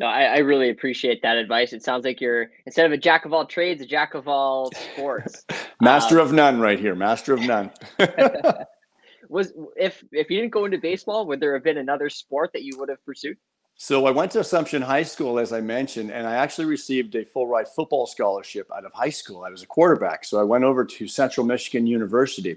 No, 0.00 0.06
I, 0.06 0.24
I, 0.24 0.38
really 0.38 0.70
appreciate 0.70 1.22
that 1.22 1.36
advice. 1.36 1.72
It 1.72 1.84
sounds 1.84 2.04
like 2.04 2.20
you're 2.20 2.50
instead 2.66 2.84
of 2.84 2.90
a 2.90 2.96
jack 2.96 3.24
of 3.24 3.32
all 3.32 3.46
trades, 3.46 3.80
a 3.80 3.86
jack 3.86 4.14
of 4.14 4.26
all 4.26 4.72
sports. 4.72 5.44
Master 5.80 6.20
um, 6.20 6.26
of 6.26 6.32
none, 6.32 6.58
right 6.60 6.80
here. 6.80 6.96
Master 6.96 7.32
of 7.32 7.40
none. 7.40 7.70
was 9.28 9.52
if 9.76 10.02
if 10.10 10.30
you 10.30 10.40
didn't 10.40 10.52
go 10.52 10.64
into 10.64 10.78
baseball, 10.78 11.26
would 11.26 11.38
there 11.38 11.54
have 11.54 11.62
been 11.62 11.78
another 11.78 12.10
sport 12.10 12.52
that 12.54 12.62
you 12.62 12.76
would 12.78 12.88
have 12.88 13.04
pursued? 13.04 13.36
So 13.76 14.06
I 14.06 14.10
went 14.12 14.30
to 14.32 14.40
Assumption 14.40 14.82
High 14.82 15.02
School, 15.02 15.38
as 15.38 15.52
I 15.52 15.60
mentioned, 15.60 16.12
and 16.12 16.26
I 16.26 16.36
actually 16.36 16.66
received 16.66 17.16
a 17.16 17.24
full 17.24 17.48
ride 17.48 17.66
football 17.68 18.06
scholarship 18.06 18.70
out 18.74 18.84
of 18.84 18.92
high 18.92 19.10
school. 19.10 19.44
I 19.44 19.50
was 19.50 19.62
a 19.62 19.66
quarterback, 19.66 20.24
so 20.24 20.38
I 20.38 20.44
went 20.44 20.62
over 20.62 20.84
to 20.84 21.08
Central 21.08 21.44
Michigan 21.44 21.86
University. 21.86 22.56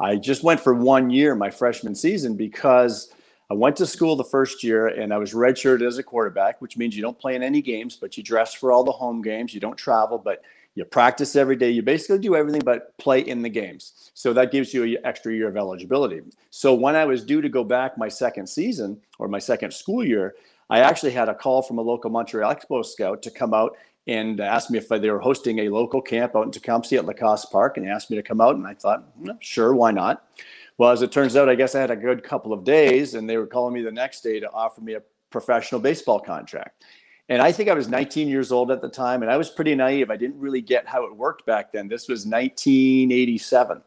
I 0.00 0.16
just 0.16 0.42
went 0.42 0.60
for 0.60 0.74
one 0.74 1.10
year 1.10 1.34
my 1.34 1.50
freshman 1.50 1.94
season 1.94 2.36
because 2.36 3.12
I 3.50 3.54
went 3.54 3.76
to 3.76 3.86
school 3.86 4.16
the 4.16 4.24
first 4.24 4.64
year 4.64 4.88
and 4.88 5.12
I 5.12 5.18
was 5.18 5.34
redshirted 5.34 5.86
as 5.86 5.98
a 5.98 6.02
quarterback, 6.02 6.60
which 6.60 6.76
means 6.76 6.96
you 6.96 7.02
don't 7.02 7.18
play 7.18 7.34
in 7.34 7.42
any 7.42 7.62
games, 7.62 7.96
but 7.96 8.16
you 8.16 8.22
dress 8.22 8.54
for 8.54 8.72
all 8.72 8.84
the 8.84 8.92
home 8.92 9.22
games. 9.22 9.52
You 9.54 9.60
don't 9.60 9.76
travel, 9.76 10.18
but 10.18 10.42
you 10.74 10.84
practice 10.84 11.36
every 11.36 11.56
day. 11.56 11.70
You 11.70 11.82
basically 11.82 12.18
do 12.18 12.34
everything 12.34 12.62
but 12.64 12.96
play 12.98 13.20
in 13.20 13.42
the 13.42 13.48
games. 13.48 14.10
So 14.14 14.32
that 14.32 14.50
gives 14.50 14.74
you 14.74 14.82
an 14.82 14.96
extra 15.04 15.32
year 15.32 15.48
of 15.48 15.56
eligibility. 15.56 16.22
So 16.50 16.74
when 16.74 16.96
I 16.96 17.04
was 17.04 17.24
due 17.24 17.40
to 17.42 17.48
go 17.48 17.62
back 17.62 17.96
my 17.96 18.08
second 18.08 18.48
season 18.48 19.00
or 19.18 19.28
my 19.28 19.38
second 19.38 19.72
school 19.72 20.04
year, 20.04 20.34
I 20.70 20.80
actually 20.80 21.12
had 21.12 21.28
a 21.28 21.34
call 21.34 21.62
from 21.62 21.78
a 21.78 21.82
local 21.82 22.10
Montreal 22.10 22.52
Expo 22.52 22.84
scout 22.84 23.22
to 23.22 23.30
come 23.30 23.54
out 23.54 23.76
and 24.06 24.40
asked 24.40 24.70
me 24.70 24.78
if 24.78 24.88
they 24.88 25.10
were 25.10 25.20
hosting 25.20 25.60
a 25.60 25.68
local 25.68 26.02
camp 26.02 26.36
out 26.36 26.44
in 26.44 26.50
Tecumseh 26.50 26.96
at 26.96 27.06
Lacasse 27.06 27.50
Park 27.50 27.76
and 27.76 27.86
they 27.86 27.90
asked 27.90 28.10
me 28.10 28.16
to 28.16 28.22
come 28.22 28.40
out. 28.40 28.56
And 28.56 28.66
I 28.66 28.74
thought, 28.74 29.18
mm, 29.18 29.36
sure, 29.40 29.74
why 29.74 29.90
not? 29.90 30.28
Well, 30.76 30.90
as 30.90 31.02
it 31.02 31.12
turns 31.12 31.36
out, 31.36 31.48
I 31.48 31.54
guess 31.54 31.74
I 31.74 31.80
had 31.80 31.90
a 31.90 31.96
good 31.96 32.22
couple 32.22 32.52
of 32.52 32.64
days 32.64 33.14
and 33.14 33.28
they 33.28 33.36
were 33.36 33.46
calling 33.46 33.74
me 33.74 33.82
the 33.82 33.92
next 33.92 34.20
day 34.22 34.40
to 34.40 34.50
offer 34.50 34.80
me 34.80 34.94
a 34.94 35.02
professional 35.30 35.80
baseball 35.80 36.20
contract. 36.20 36.84
And 37.28 37.40
I 37.40 37.52
think 37.52 37.70
I 37.70 37.74
was 37.74 37.88
19 37.88 38.28
years 38.28 38.52
old 38.52 38.70
at 38.70 38.82
the 38.82 38.88
time 38.88 39.22
and 39.22 39.30
I 39.30 39.36
was 39.36 39.48
pretty 39.48 39.74
naive. 39.74 40.10
I 40.10 40.16
didn't 40.16 40.38
really 40.38 40.60
get 40.60 40.86
how 40.86 41.04
it 41.04 41.16
worked 41.16 41.46
back 41.46 41.72
then. 41.72 41.88
This 41.88 42.08
was 42.08 42.26
1987. 42.26 43.82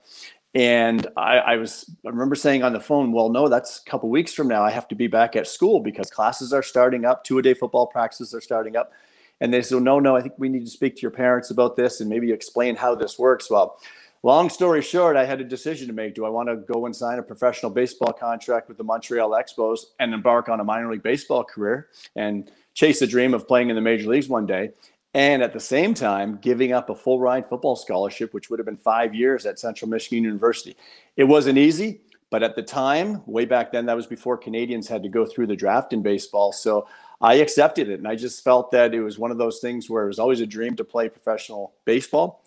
And 0.55 1.05
I, 1.15 1.37
I, 1.37 1.55
was, 1.57 1.93
I 2.03 2.09
remember 2.09 2.33
saying 2.33 2.63
on 2.63 2.73
the 2.73 2.79
phone, 2.79 3.11
well, 3.11 3.29
no, 3.29 3.47
that's 3.47 3.83
a 3.85 3.89
couple 3.89 4.09
weeks 4.09 4.33
from 4.33 4.47
now. 4.47 4.63
I 4.63 4.71
have 4.71 4.87
to 4.87 4.95
be 4.95 5.05
back 5.05 5.35
at 5.35 5.45
school 5.45 5.79
because 5.79 6.09
classes 6.09 6.51
are 6.51 6.63
starting 6.63 7.05
up, 7.05 7.23
two 7.23 7.37
a 7.37 7.43
day 7.43 7.53
football 7.53 7.85
practices 7.85 8.33
are 8.33 8.41
starting 8.41 8.75
up. 8.75 8.91
And 9.39 9.53
they 9.53 9.61
said, 9.61 9.81
no, 9.81 9.99
no, 9.99 10.15
I 10.15 10.21
think 10.21 10.33
we 10.37 10.49
need 10.49 10.65
to 10.65 10.71
speak 10.71 10.95
to 10.95 11.01
your 11.01 11.11
parents 11.11 11.51
about 11.51 11.75
this 11.75 12.01
and 12.01 12.09
maybe 12.09 12.31
explain 12.31 12.75
how 12.75 12.95
this 12.95 13.19
works. 13.19 13.49
Well, 13.49 13.79
long 14.23 14.49
story 14.49 14.81
short, 14.81 15.15
I 15.15 15.25
had 15.25 15.39
a 15.41 15.43
decision 15.43 15.87
to 15.87 15.93
make. 15.93 16.15
Do 16.15 16.25
I 16.25 16.29
want 16.29 16.49
to 16.49 16.55
go 16.55 16.85
and 16.85 16.95
sign 16.95 17.19
a 17.19 17.23
professional 17.23 17.71
baseball 17.71 18.13
contract 18.13 18.67
with 18.67 18.77
the 18.77 18.83
Montreal 18.83 19.31
Expos 19.31 19.79
and 19.99 20.13
embark 20.13 20.49
on 20.49 20.59
a 20.59 20.63
minor 20.63 20.91
league 20.91 21.03
baseball 21.03 21.43
career 21.43 21.87
and 22.15 22.51
chase 22.73 22.99
the 22.99 23.07
dream 23.07 23.33
of 23.33 23.47
playing 23.47 23.69
in 23.69 23.75
the 23.75 23.81
major 23.81 24.09
leagues 24.09 24.27
one 24.27 24.45
day? 24.45 24.71
And 25.13 25.41
at 25.41 25.53
the 25.53 25.59
same 25.59 25.93
time, 25.93 26.37
giving 26.41 26.73
up 26.73 26.89
a 26.89 26.95
full 26.95 27.19
ride 27.19 27.47
football 27.47 27.75
scholarship, 27.75 28.33
which 28.33 28.49
would 28.49 28.59
have 28.59 28.65
been 28.65 28.77
five 28.77 29.15
years 29.15 29.45
at 29.45 29.59
Central 29.59 29.89
Michigan 29.89 30.23
University. 30.23 30.75
It 31.15 31.23
wasn't 31.23 31.57
easy, 31.57 32.01
but 32.29 32.43
at 32.43 32.55
the 32.55 32.61
time, 32.61 33.23
way 33.25 33.45
back 33.45 33.71
then, 33.71 33.85
that 33.85 33.95
was 33.95 34.05
before 34.05 34.37
Canadians 34.37 34.87
had 34.87 35.01
to 35.03 35.09
go 35.09 35.25
through 35.25 35.47
the 35.47 35.55
draft 35.55 35.93
in 35.93 36.01
baseball. 36.03 36.51
So 36.51 36.87
I 37.19 37.35
accepted 37.35 37.89
it. 37.89 37.99
And 37.99 38.07
I 38.07 38.15
just 38.15 38.43
felt 38.43 38.71
that 38.71 38.93
it 38.93 39.01
was 39.01 39.17
one 39.17 39.31
of 39.31 39.37
those 39.37 39.59
things 39.59 39.89
where 39.89 40.03
it 40.03 40.07
was 40.07 40.19
always 40.19 40.41
a 40.41 40.45
dream 40.45 40.75
to 40.75 40.83
play 40.83 41.09
professional 41.09 41.73
baseball. 41.85 42.43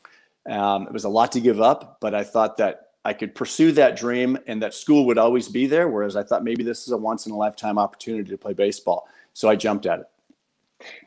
Um, 0.49 0.87
it 0.87 0.93
was 0.93 1.05
a 1.05 1.09
lot 1.09 1.33
to 1.33 1.41
give 1.41 1.61
up, 1.61 1.99
but 2.01 2.15
I 2.15 2.25
thought 2.25 2.57
that 2.59 2.89
I 3.05 3.13
could 3.13 3.35
pursue 3.35 3.73
that 3.73 3.97
dream 3.97 4.39
and 4.47 4.63
that 4.63 4.75
school 4.75 5.07
would 5.07 5.19
always 5.19 5.49
be 5.49 5.67
there. 5.67 5.89
Whereas 5.89 6.17
I 6.17 6.23
thought 6.23 6.45
maybe 6.45 6.63
this 6.63 6.87
is 6.87 6.93
a 6.93 6.97
once 6.97 7.27
in 7.27 7.33
a 7.33 7.37
lifetime 7.37 7.79
opportunity 7.79 8.31
to 8.31 8.39
play 8.39 8.53
baseball. 8.53 9.09
So 9.33 9.49
I 9.49 9.57
jumped 9.57 9.87
at 9.87 10.01
it. 10.01 10.07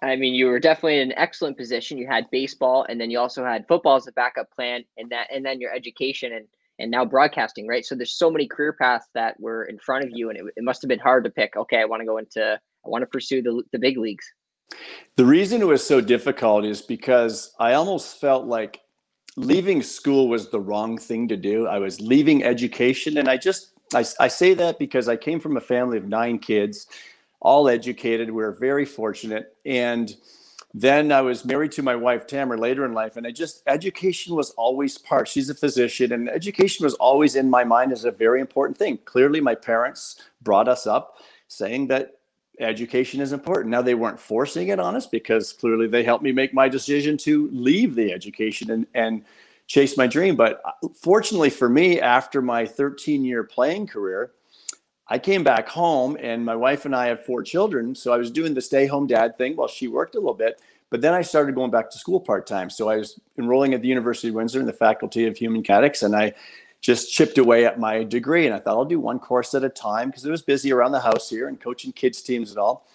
I 0.01 0.15
mean, 0.15 0.35
you 0.35 0.47
were 0.47 0.59
definitely 0.59 0.99
in 0.99 1.11
an 1.11 1.17
excellent 1.17 1.57
position. 1.57 1.97
You 1.97 2.07
had 2.07 2.29
baseball, 2.29 2.85
and 2.87 3.01
then 3.01 3.09
you 3.09 3.17
also 3.17 3.43
had 3.43 3.67
football 3.67 3.95
as 3.95 4.05
a 4.05 4.11
backup 4.11 4.51
plan, 4.51 4.83
and 4.97 5.09
that, 5.09 5.27
and 5.33 5.43
then 5.43 5.59
your 5.59 5.73
education, 5.73 6.33
and 6.33 6.45
and 6.79 6.91
now 6.91 7.05
broadcasting, 7.05 7.67
right? 7.67 7.85
So 7.85 7.95
there's 7.95 8.13
so 8.13 8.31
many 8.31 8.47
career 8.47 8.73
paths 8.73 9.07
that 9.13 9.39
were 9.39 9.65
in 9.65 9.77
front 9.79 10.03
of 10.03 10.11
you, 10.11 10.29
and 10.29 10.37
it, 10.37 10.45
it 10.57 10.63
must 10.63 10.81
have 10.81 10.89
been 10.89 10.99
hard 10.99 11.23
to 11.23 11.29
pick. 11.29 11.55
Okay, 11.55 11.79
I 11.79 11.85
want 11.85 12.01
to 12.01 12.05
go 12.05 12.17
into 12.17 12.59
I 12.85 12.89
want 12.89 13.01
to 13.01 13.07
pursue 13.07 13.41
the, 13.41 13.63
the 13.71 13.79
big 13.79 13.97
leagues. 13.97 14.25
The 15.15 15.25
reason 15.25 15.61
it 15.61 15.67
was 15.67 15.85
so 15.85 16.01
difficult 16.01 16.65
is 16.65 16.81
because 16.81 17.53
I 17.59 17.73
almost 17.73 18.19
felt 18.19 18.45
like 18.45 18.81
leaving 19.35 19.81
school 19.81 20.27
was 20.27 20.49
the 20.49 20.59
wrong 20.59 20.97
thing 20.97 21.27
to 21.27 21.37
do. 21.37 21.67
I 21.67 21.79
was 21.79 22.01
leaving 22.01 22.43
education 22.43 23.17
and 23.17 23.29
I 23.29 23.37
just 23.37 23.73
I, 23.93 24.05
I 24.19 24.27
say 24.27 24.53
that 24.55 24.79
because 24.79 25.07
I 25.07 25.15
came 25.15 25.39
from 25.39 25.57
a 25.57 25.61
family 25.61 25.97
of 25.97 26.07
nine 26.07 26.39
kids, 26.39 26.87
all 27.39 27.67
educated. 27.67 28.29
We 28.29 28.41
were 28.41 28.53
very 28.53 28.85
fortunate. 28.85 29.55
And 29.65 30.15
then 30.73 31.11
I 31.11 31.21
was 31.21 31.45
married 31.45 31.71
to 31.73 31.83
my 31.83 31.95
wife, 31.95 32.25
Tamara, 32.25 32.57
later 32.57 32.85
in 32.85 32.93
life. 32.93 33.17
And 33.17 33.27
I 33.27 33.31
just, 33.31 33.61
education 33.67 34.35
was 34.35 34.51
always 34.51 34.97
part. 34.97 35.27
She's 35.27 35.49
a 35.49 35.55
physician, 35.55 36.13
and 36.13 36.29
education 36.29 36.83
was 36.83 36.95
always 36.95 37.35
in 37.35 37.49
my 37.49 37.63
mind 37.63 37.91
as 37.91 38.05
a 38.05 38.11
very 38.11 38.41
important 38.41 38.77
thing. 38.77 38.97
Clearly, 39.05 39.39
my 39.39 39.53
parents 39.53 40.19
brought 40.41 40.67
us 40.67 40.87
up 40.87 41.17
saying 41.47 41.87
that 41.87 42.19
education 42.59 43.21
is 43.21 43.33
important. 43.33 43.69
Now, 43.69 43.81
they 43.81 43.95
weren't 43.95 44.19
forcing 44.19 44.69
it 44.69 44.79
on 44.79 44.95
us 44.95 45.07
because 45.07 45.53
clearly 45.53 45.87
they 45.87 46.03
helped 46.03 46.23
me 46.23 46.31
make 46.31 46.53
my 46.53 46.69
decision 46.69 47.17
to 47.19 47.49
leave 47.51 47.95
the 47.95 48.11
education 48.11 48.71
and, 48.71 48.87
and 48.93 49.25
chase 49.67 49.97
my 49.97 50.07
dream. 50.07 50.35
But 50.35 50.61
uh, 50.65 50.87
fortunately 50.95 51.49
for 51.49 51.69
me, 51.69 51.99
after 51.99 52.41
my 52.41 52.65
13 52.65 53.23
year 53.23 53.43
playing 53.43 53.87
career, 53.87 54.31
I 55.07 55.19
came 55.19 55.43
back 55.43 55.67
home 55.67 56.17
and 56.19 56.45
my 56.45 56.55
wife 56.55 56.85
and 56.85 56.95
I 56.95 57.07
have 57.07 57.25
four 57.25 57.43
children. 57.43 57.93
So 57.95 58.13
I 58.13 58.17
was 58.17 58.31
doing 58.31 58.53
the 58.53 58.61
stay 58.61 58.85
home 58.85 59.07
dad 59.07 59.37
thing 59.37 59.55
while 59.55 59.67
she 59.67 59.87
worked 59.87 60.15
a 60.15 60.19
little 60.19 60.33
bit. 60.33 60.61
But 60.89 61.01
then 61.01 61.13
I 61.13 61.23
started 61.23 61.55
going 61.55 61.71
back 61.71 61.89
to 61.89 61.97
school 61.97 62.19
part 62.19 62.45
time. 62.45 62.69
So 62.69 62.87
I 62.87 62.97
was 62.97 63.19
enrolling 63.37 63.73
at 63.73 63.81
the 63.81 63.87
University 63.87 64.29
of 64.29 64.35
Windsor 64.35 64.59
in 64.59 64.67
the 64.67 64.73
Faculty 64.73 65.25
of 65.25 65.35
Human 65.35 65.63
Kinetics. 65.63 66.03
And 66.03 66.15
I 66.15 66.33
just 66.83 67.11
chipped 67.11 67.39
away 67.39 67.65
at 67.65 67.79
my 67.79 68.03
degree. 68.03 68.45
And 68.45 68.53
I 68.53 68.59
thought 68.59 68.75
I'll 68.75 68.85
do 68.85 68.99
one 68.99 69.17
course 69.17 69.55
at 69.55 69.63
a 69.63 69.69
time 69.69 70.09
because 70.09 70.25
it 70.25 70.29
was 70.29 70.41
busy 70.41 70.71
around 70.71 70.91
the 70.91 70.99
house 70.99 71.29
here 71.29 71.47
and 71.47 71.59
coaching 71.59 71.93
kids' 71.93 72.21
teams 72.21 72.51
and 72.51 72.59
all. 72.59 72.85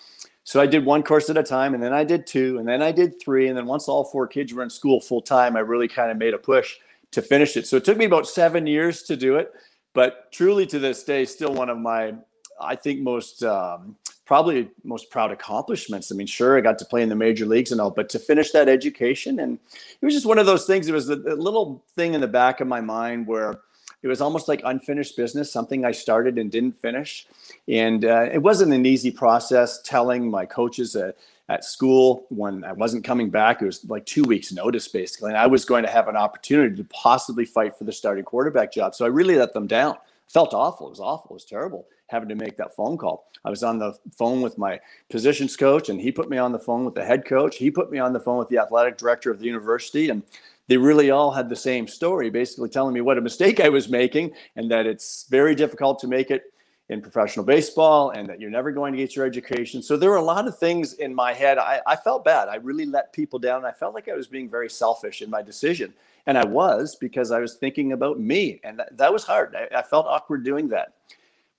So 0.45 0.61
I 0.61 0.67
did 0.67 0.85
one 0.85 1.03
course 1.03 1.29
at 1.29 1.37
a 1.37 1.43
time, 1.43 1.75
and 1.75 1.83
then 1.83 1.93
I 1.93 2.05
did 2.05 2.27
two, 2.27 2.59
and 2.59 2.69
then 2.69 2.83
I 2.83 2.93
did 2.93 3.21
three. 3.21 3.49
And 3.49 3.57
then 3.57 3.67
once 3.67 3.89
all 3.89 4.05
four 4.05 4.27
kids 4.27 4.53
were 4.55 4.63
in 4.63 4.71
school 4.71 5.01
full 5.01 5.21
time, 5.21 5.57
I 5.57 5.61
really 5.61 5.89
kind 5.89 6.11
of 6.11 6.17
made 6.17 6.35
a 6.35 6.39
push 6.39 6.77
to 7.11 7.23
finish 7.23 7.57
it. 7.57 7.67
So 7.67 7.77
it 7.77 7.85
took 7.85 7.99
me 7.99 8.05
about 8.05 8.29
seven 8.29 8.67
years 8.67 9.03
to 9.05 9.17
do 9.17 9.37
it. 9.37 9.53
But 9.95 10.31
truly 10.33 10.67
to 10.67 10.79
this 10.79 11.03
day, 11.03 11.25
still 11.25 11.53
one 11.53 11.69
of 11.69 11.79
my 11.79 12.15
I 12.61 12.77
think 12.77 13.01
most 13.01 13.43
um, 13.43 13.97
probably 14.27 14.71
most 14.85 15.11
proud 15.11 15.33
accomplishments. 15.33 16.13
I 16.13 16.15
mean, 16.15 16.27
sure, 16.27 16.59
I 16.59 16.61
got 16.61 16.79
to 16.79 16.85
play 16.85 17.03
in 17.03 17.09
the 17.09 17.15
major 17.15 17.47
leagues 17.47 17.73
and 17.73 17.81
all, 17.81 17.91
but 17.91 18.09
to 18.11 18.19
finish 18.19 18.51
that 18.53 18.69
education, 18.69 19.41
and 19.41 19.59
it 20.01 20.05
was 20.05 20.15
just 20.15 20.27
one 20.27 20.39
of 20.39 20.47
those 20.47 20.67
things. 20.67 20.89
It 20.89 20.93
was 20.93 21.09
a, 21.09 21.17
little 21.17 21.85
thing 21.95 22.15
in 22.15 22.21
the 22.21 22.29
back 22.29 22.61
of 22.61 22.69
my 22.69 22.81
mind 22.81 23.27
where 23.27 23.61
it 24.03 24.09
was 24.09 24.21
almost 24.21 24.49
like 24.49 24.61
unfinished 24.65 25.17
business, 25.17 25.53
something 25.53 25.85
I 25.85 25.93
started 25.93 26.39
and 26.39 26.51
didn't 26.51 26.77
finish, 26.77 27.27
and 27.67 28.05
uh, 28.05 28.29
it 28.33 28.43
wasn't 28.43 28.73
an 28.73 28.87
easy 28.87 29.11
process. 29.11 29.81
Telling 29.83 30.31
my 30.31 30.47
coaches 30.47 30.97
uh, 30.97 31.13
at 31.49 31.65
school 31.65 32.27
when 32.29 32.65
I 32.65 32.73
wasn't 32.73 33.05
coming 33.05 33.31
back, 33.31 33.63
it 33.63 33.67
was 33.67 33.85
like 33.89 34.07
two 34.07 34.23
weeks' 34.25 34.53
notice 34.53 34.87
basically, 34.89 35.31
and 35.31 35.39
I 35.39 35.47
was 35.47 35.65
going 35.65 35.85
to 35.85 35.91
have 35.91 36.09
an 36.09 36.17
opportunity 36.17 36.77
to 36.77 36.85
possibly 36.85 37.45
fight 37.45 37.77
for 37.77 37.85
the 37.85 37.93
starting 37.93 38.25
quarterback 38.25 38.73
job. 38.73 38.95
So 38.95 39.05
I 39.05 39.09
really 39.09 39.37
let 39.37 39.53
them 39.53 39.67
down. 39.67 39.97
Felt 40.29 40.53
awful. 40.53 40.89
It 40.89 40.91
was 40.91 41.01
awful. 41.01 41.31
It 41.31 41.35
was 41.35 41.45
terrible 41.45 41.87
having 42.09 42.29
to 42.29 42.35
make 42.35 42.57
that 42.57 42.75
phone 42.75 42.97
call. 42.97 43.31
I 43.45 43.51
was 43.51 43.63
on 43.63 43.79
the 43.79 43.97
phone 44.17 44.41
with 44.41 44.59
my 44.59 44.81
positions 45.11 45.57
coach, 45.57 45.89
and 45.89 46.01
he 46.01 46.11
put 46.11 46.29
me 46.29 46.39
on 46.39 46.53
the 46.53 46.59
phone 46.59 46.85
with 46.85 46.95
the 46.95 47.05
head 47.05 47.25
coach. 47.25 47.57
He 47.57 47.71
put 47.71 47.91
me 47.91 47.99
on 47.99 48.13
the 48.13 48.21
phone 48.21 48.39
with 48.39 48.49
the 48.49 48.59
athletic 48.59 48.99
director 48.99 49.31
of 49.31 49.39
the 49.39 49.47
university, 49.47 50.09
and 50.09 50.23
they 50.69 50.77
really 50.77 51.11
all 51.11 51.31
had 51.31 51.49
the 51.49 51.57
same 51.57 51.89
story, 51.89 52.31
basically 52.31 52.69
telling 52.69 52.95
me 52.95 53.01
what 53.01 53.19
a 53.19 53.21
mistake 53.21 53.61
I 53.61 53.69
was 53.69 53.89
making, 53.89 54.33
and 54.57 54.71
that 54.71 54.87
it's 54.87 55.27
very 55.29 55.55
difficult 55.55 55.99
to 56.01 56.07
make 56.07 56.31
it 56.31 56.53
in 56.89 57.03
professional 57.03 57.45
baseball, 57.45 58.11
and 58.11 58.27
that 58.29 58.41
you're 58.41 58.51
never 58.51 58.71
going 58.73 58.93
to 58.93 58.99
get 58.99 59.15
your 59.15 59.27
education. 59.27 59.83
So 59.83 59.97
there 59.97 60.09
were 60.09 60.17
a 60.17 60.23
lot 60.23 60.49
of 60.49 60.59
things 60.59 60.95
in 60.95 61.15
my 61.15 61.35
head. 61.35 61.59
I, 61.59 61.83
I 61.87 61.97
felt 61.97 62.25
bad. 62.25 62.49
I 62.49 62.57
really 62.57 62.87
let 62.87 63.13
people 63.13 63.39
down. 63.39 63.67
I 63.67 63.73
felt 63.73 63.95
like 63.95 64.09
I 64.09 64.15
was 64.15 64.27
being 64.27 64.49
very 64.49 64.71
selfish 64.71 65.21
in 65.21 65.29
my 65.29 65.43
decision. 65.43 65.93
And 66.27 66.39
I 66.39 66.47
was 66.47 66.97
because 66.97 67.31
I 67.31 67.41
was 67.41 67.57
thinking 67.57 67.93
about 67.93 68.19
me. 68.19 68.61
And 68.65 68.79
that, 68.79 68.97
that 68.97 69.13
was 69.13 69.25
hard. 69.25 69.55
I, 69.55 69.79
I 69.79 69.83
felt 69.83 70.07
awkward 70.07 70.45
doing 70.45 70.69
that 70.69 70.95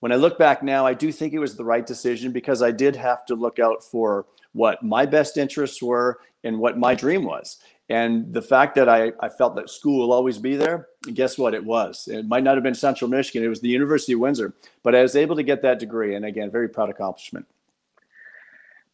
when 0.00 0.12
I 0.12 0.16
look 0.16 0.38
back 0.38 0.62
now, 0.62 0.86
I 0.86 0.94
do 0.94 1.12
think 1.12 1.32
it 1.32 1.38
was 1.38 1.56
the 1.56 1.64
right 1.64 1.86
decision 1.86 2.32
because 2.32 2.62
I 2.62 2.70
did 2.70 2.96
have 2.96 3.24
to 3.26 3.34
look 3.34 3.58
out 3.58 3.84
for 3.84 4.26
what 4.52 4.82
my 4.82 5.06
best 5.06 5.36
interests 5.36 5.82
were 5.82 6.20
and 6.42 6.58
what 6.58 6.78
my 6.78 6.94
dream 6.94 7.24
was. 7.24 7.58
And 7.90 8.32
the 8.32 8.40
fact 8.40 8.76
that 8.76 8.88
I, 8.88 9.12
I 9.18 9.28
felt 9.28 9.56
that 9.56 9.68
school 9.68 9.98
will 9.98 10.12
always 10.12 10.38
be 10.38 10.54
there, 10.54 10.86
guess 11.12 11.36
what? 11.36 11.54
It 11.54 11.64
was. 11.64 12.06
It 12.06 12.24
might 12.26 12.44
not 12.44 12.54
have 12.54 12.62
been 12.62 12.74
Central 12.74 13.10
Michigan, 13.10 13.44
it 13.44 13.48
was 13.48 13.60
the 13.60 13.68
University 13.68 14.12
of 14.12 14.20
Windsor, 14.20 14.54
but 14.84 14.94
I 14.94 15.02
was 15.02 15.16
able 15.16 15.34
to 15.34 15.42
get 15.42 15.60
that 15.62 15.80
degree. 15.80 16.14
And 16.14 16.24
again, 16.24 16.52
very 16.52 16.68
proud 16.68 16.88
accomplishment. 16.88 17.46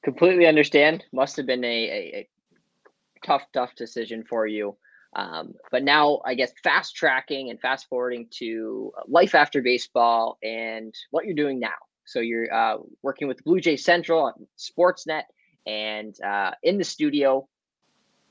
Completely 0.03 0.47
understand. 0.47 1.05
Must 1.13 1.37
have 1.37 1.45
been 1.45 1.63
a, 1.63 1.69
a, 1.69 2.17
a 2.17 2.29
tough, 3.23 3.43
tough 3.53 3.75
decision 3.75 4.25
for 4.25 4.47
you. 4.47 4.77
Um, 5.15 5.55
but 5.71 5.83
now, 5.83 6.21
I 6.25 6.35
guess, 6.35 6.53
fast 6.65 6.97
tracking 6.97 7.51
and 7.51 7.61
fast 7.61 7.89
forwarding 7.91 8.29
to 8.39 8.93
life 9.09 9.35
after 9.35 9.61
baseball 9.61 10.39
and 10.43 10.95
what 11.11 11.27
you're 11.27 11.35
doing 11.35 11.61
now. 11.61 11.77
So 12.07 12.21
you're 12.21 12.53
uh, 12.53 12.79
working 13.03 13.29
with 13.29 13.45
Blue 13.45 13.61
Jay 13.61 13.77
Central 13.77 14.23
on 14.23 14.47
Sportsnet 14.57 15.25
and 15.67 16.19
uh, 16.23 16.53
in 16.63 16.79
the 16.79 16.85
studio. 16.85 17.47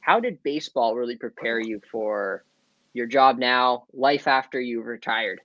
How 0.05 0.19
did 0.19 0.41
baseball 0.43 0.93
really 0.93 1.15
prepare 1.15 1.59
you 1.59 1.81
for 1.91 2.43
your 2.93 3.07
job 3.07 3.39
now, 3.39 3.85
life 3.91 4.27
after 4.27 4.61
you've 4.61 4.85
retired? 4.85 5.41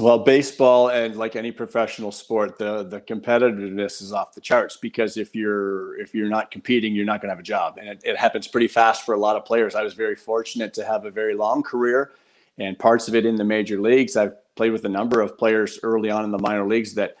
Well, 0.00 0.18
baseball 0.18 0.88
and 0.88 1.14
like 1.14 1.36
any 1.36 1.52
professional 1.52 2.10
sport, 2.10 2.58
the 2.58 2.82
the 2.82 3.00
competitiveness 3.00 4.02
is 4.02 4.12
off 4.12 4.34
the 4.34 4.40
charts 4.40 4.76
because 4.78 5.16
if 5.16 5.32
you're 5.32 5.96
if 6.00 6.12
you're 6.12 6.28
not 6.28 6.50
competing, 6.50 6.92
you're 6.92 7.04
not 7.04 7.20
going 7.20 7.28
to 7.28 7.34
have 7.34 7.38
a 7.38 7.44
job, 7.44 7.78
and 7.78 7.88
it, 7.88 8.00
it 8.02 8.16
happens 8.16 8.48
pretty 8.48 8.66
fast 8.66 9.06
for 9.06 9.14
a 9.14 9.18
lot 9.18 9.36
of 9.36 9.44
players. 9.44 9.76
I 9.76 9.84
was 9.84 9.94
very 9.94 10.16
fortunate 10.16 10.74
to 10.74 10.84
have 10.84 11.04
a 11.04 11.10
very 11.12 11.36
long 11.36 11.62
career, 11.62 12.10
and 12.58 12.76
parts 12.76 13.06
of 13.06 13.14
it 13.14 13.24
in 13.26 13.36
the 13.36 13.44
major 13.44 13.80
leagues. 13.80 14.16
I've 14.16 14.34
played 14.56 14.72
with 14.72 14.84
a 14.86 14.88
number 14.88 15.20
of 15.20 15.38
players 15.38 15.78
early 15.84 16.10
on 16.10 16.24
in 16.24 16.32
the 16.32 16.38
minor 16.38 16.66
leagues 16.66 16.94
that 16.94 17.16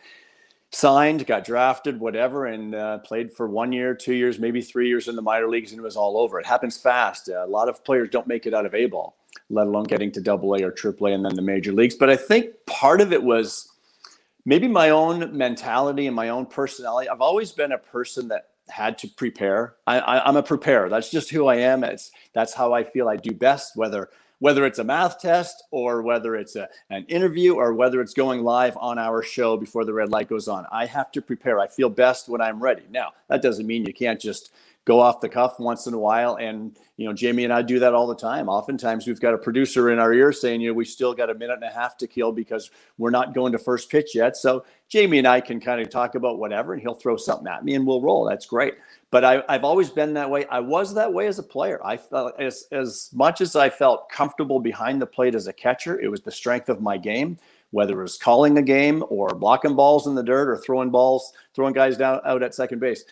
signed, 0.70 1.26
got 1.26 1.44
drafted, 1.44 1.98
whatever, 1.98 2.46
and 2.46 2.74
uh, 2.74 2.98
played 2.98 3.32
for 3.32 3.48
one 3.48 3.72
year, 3.72 3.94
two 3.94 4.14
years, 4.14 4.38
maybe 4.38 4.60
three 4.60 4.88
years 4.88 5.08
in 5.08 5.16
the 5.16 5.22
minor 5.22 5.48
leagues, 5.48 5.72
and 5.72 5.78
it 5.78 5.82
was 5.82 5.96
all 5.96 6.18
over. 6.18 6.38
It 6.38 6.46
happens 6.46 6.76
fast. 6.76 7.28
Uh, 7.28 7.44
a 7.44 7.46
lot 7.46 7.68
of 7.68 7.84
players 7.84 8.10
don't 8.10 8.26
make 8.26 8.46
it 8.46 8.54
out 8.54 8.66
of 8.66 8.74
A 8.74 8.86
ball 8.86 9.18
let 9.50 9.66
alone 9.66 9.84
getting 9.84 10.12
to 10.12 10.20
double 10.20 10.54
A 10.54 10.62
or 10.62 10.70
triple 10.70 11.06
A 11.06 11.12
and 11.12 11.24
then 11.24 11.34
the 11.34 11.42
major 11.42 11.72
leagues. 11.72 11.94
But 11.94 12.10
I 12.10 12.16
think 12.16 12.50
part 12.66 13.00
of 13.00 13.12
it 13.12 13.22
was 13.22 13.72
maybe 14.44 14.68
my 14.68 14.90
own 14.90 15.36
mentality 15.36 16.06
and 16.06 16.14
my 16.14 16.28
own 16.28 16.46
personality. 16.46 17.08
I've 17.08 17.20
always 17.20 17.52
been 17.52 17.72
a 17.72 17.78
person 17.78 18.28
that 18.28 18.48
had 18.68 18.98
to 18.98 19.08
prepare. 19.08 19.76
I, 19.86 20.28
am 20.28 20.36
a 20.36 20.42
preparer. 20.42 20.88
That's 20.88 21.10
just 21.10 21.30
who 21.30 21.46
I 21.46 21.56
am. 21.56 21.84
It's 21.84 22.10
that's 22.34 22.52
how 22.52 22.74
I 22.74 22.84
feel 22.84 23.08
I 23.08 23.16
do 23.16 23.32
best. 23.32 23.76
Whether 23.76 24.10
whether 24.40 24.64
it's 24.64 24.78
a 24.78 24.84
math 24.84 25.20
test 25.20 25.64
or 25.70 26.02
whether 26.02 26.36
it's 26.36 26.56
a, 26.56 26.68
an 26.90 27.04
interview 27.06 27.54
or 27.54 27.74
whether 27.74 28.00
it's 28.00 28.14
going 28.14 28.42
live 28.42 28.76
on 28.76 28.98
our 28.98 29.22
show 29.22 29.56
before 29.56 29.84
the 29.84 29.92
red 29.92 30.10
light 30.10 30.28
goes 30.28 30.48
on, 30.48 30.66
I 30.70 30.86
have 30.86 31.10
to 31.12 31.22
prepare. 31.22 31.58
I 31.58 31.66
feel 31.66 31.88
best 31.88 32.28
when 32.28 32.40
I'm 32.40 32.62
ready. 32.62 32.82
Now 32.90 33.12
that 33.28 33.42
doesn't 33.42 33.66
mean 33.66 33.84
you 33.84 33.94
can't 33.94 34.20
just 34.20 34.52
go 34.88 35.00
off 35.00 35.20
the 35.20 35.28
cuff 35.28 35.60
once 35.60 35.86
in 35.86 35.92
a 35.92 35.98
while. 35.98 36.36
And, 36.36 36.74
you 36.96 37.04
know, 37.04 37.12
Jamie 37.12 37.44
and 37.44 37.52
I 37.52 37.60
do 37.60 37.78
that 37.78 37.92
all 37.92 38.06
the 38.06 38.14
time. 38.14 38.48
Oftentimes 38.48 39.06
we've 39.06 39.20
got 39.20 39.34
a 39.34 39.38
producer 39.38 39.90
in 39.90 39.98
our 39.98 40.14
ear 40.14 40.32
saying, 40.32 40.62
you 40.62 40.68
know, 40.68 40.74
we 40.74 40.86
still 40.86 41.12
got 41.12 41.28
a 41.28 41.34
minute 41.34 41.58
and 41.60 41.64
a 41.64 41.70
half 41.70 41.98
to 41.98 42.06
kill 42.06 42.32
because 42.32 42.70
we're 42.96 43.10
not 43.10 43.34
going 43.34 43.52
to 43.52 43.58
first 43.58 43.90
pitch 43.90 44.14
yet. 44.14 44.34
So 44.34 44.64
Jamie 44.88 45.18
and 45.18 45.28
I 45.28 45.42
can 45.42 45.60
kind 45.60 45.82
of 45.82 45.90
talk 45.90 46.14
about 46.14 46.38
whatever 46.38 46.72
and 46.72 46.80
he'll 46.80 46.94
throw 46.94 47.18
something 47.18 47.46
at 47.46 47.66
me 47.66 47.74
and 47.74 47.86
we'll 47.86 48.00
roll. 48.00 48.24
That's 48.24 48.46
great. 48.46 48.76
But 49.10 49.26
I, 49.26 49.42
have 49.50 49.64
always 49.64 49.90
been 49.90 50.14
that 50.14 50.30
way. 50.30 50.46
I 50.46 50.60
was 50.60 50.94
that 50.94 51.12
way 51.12 51.26
as 51.26 51.38
a 51.38 51.42
player. 51.42 51.78
I 51.84 51.98
felt 51.98 52.40
as, 52.40 52.66
as 52.72 53.10
much 53.12 53.42
as 53.42 53.56
I 53.56 53.68
felt 53.68 54.08
comfortable 54.08 54.58
behind 54.58 55.02
the 55.02 55.06
plate 55.06 55.34
as 55.34 55.48
a 55.48 55.52
catcher, 55.52 56.00
it 56.00 56.10
was 56.10 56.22
the 56.22 56.32
strength 56.32 56.70
of 56.70 56.80
my 56.80 56.96
game 56.96 57.36
whether 57.70 57.98
it 57.98 58.02
was 58.02 58.16
calling 58.16 58.56
a 58.56 58.62
game 58.62 59.04
or 59.10 59.28
blocking 59.28 59.76
balls 59.76 60.06
in 60.06 60.14
the 60.14 60.22
dirt 60.22 60.48
or 60.48 60.56
throwing 60.56 60.88
balls, 60.88 61.34
throwing 61.54 61.74
guys 61.74 61.98
down 61.98 62.18
out 62.24 62.42
at 62.42 62.54
second 62.54 62.78
base. 62.78 63.04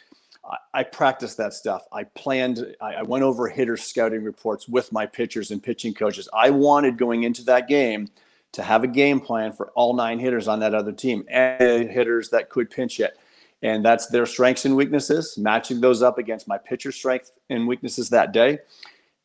I, 0.72 0.82
practiced 0.84 1.36
that 1.38 1.54
stuff. 1.54 1.86
I 1.92 2.04
planned, 2.04 2.74
I, 2.80 2.94
I 2.94 3.02
went 3.02 3.24
over 3.24 3.48
hitter 3.48 3.76
scouting 3.76 4.22
reports 4.22 4.68
with 4.68 4.92
my 4.92 5.06
pitchers 5.06 5.50
and 5.50 5.62
pitching 5.62 5.94
coaches. 5.94 6.28
I 6.32 6.50
wanted 6.50 6.98
going 6.98 7.24
into 7.24 7.42
that 7.44 7.68
game 7.68 8.08
to 8.52 8.62
have 8.62 8.84
a 8.84 8.88
game 8.88 9.20
plan 9.20 9.52
for 9.52 9.70
all 9.74 9.94
nine 9.94 10.18
hitters 10.18 10.48
on 10.48 10.60
that 10.60 10.74
other 10.74 10.92
team 10.92 11.24
and 11.28 11.90
hitters 11.90 12.30
that 12.30 12.48
could 12.48 12.70
pinch 12.70 13.00
it. 13.00 13.18
And 13.62 13.84
that's 13.84 14.06
their 14.06 14.26
strengths 14.26 14.64
and 14.64 14.76
weaknesses, 14.76 15.36
matching 15.36 15.80
those 15.80 16.02
up 16.02 16.18
against 16.18 16.46
my 16.46 16.58
pitcher 16.58 16.92
strength 16.92 17.32
and 17.50 17.66
weaknesses 17.66 18.10
that 18.10 18.32
day. 18.32 18.58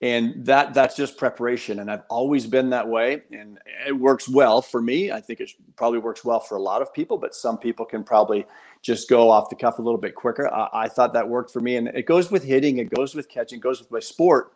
And 0.02 0.46
that 0.46 0.74
that's 0.74 0.96
just 0.96 1.16
preparation. 1.16 1.80
And 1.80 1.92
I've 1.92 2.04
always 2.10 2.48
been 2.48 2.72
that 2.72 2.88
way. 2.88 3.22
And 3.32 3.60
it 3.88 3.92
works 3.92 4.28
well 4.28 4.62
for 4.62 4.82
me. 4.82 5.12
I 5.12 5.22
think 5.22 5.40
it 5.40 5.52
probably 5.76 6.00
works 6.00 6.26
well 6.26 6.40
for 6.40 6.56
a 6.56 6.62
lot 6.62 6.82
of 6.82 6.92
people, 6.92 7.18
but 7.18 7.36
some 7.36 7.58
people 7.58 7.86
can 7.86 8.04
probably 8.04 8.46
just 8.82 9.08
go 9.08 9.30
off 9.30 9.50
the 9.50 9.56
cuff 9.56 9.78
a 9.78 9.82
little 9.82 10.00
bit 10.00 10.16
quicker. 10.16 10.52
I, 10.52 10.70
I 10.74 10.88
thought 10.88 11.14
that 11.14 11.28
worked 11.28 11.52
for 11.52 11.60
me, 11.60 11.76
and 11.76 11.88
it 11.90 12.08
goes 12.08 12.32
with 12.32 12.44
hitting, 12.44 12.80
it 12.80 12.90
goes 12.90 13.14
with 13.14 13.30
catching, 13.30 13.60
it 13.60 13.62
goes 13.62 13.80
with 13.80 13.92
my 13.92 14.00
sport. 14.00 14.54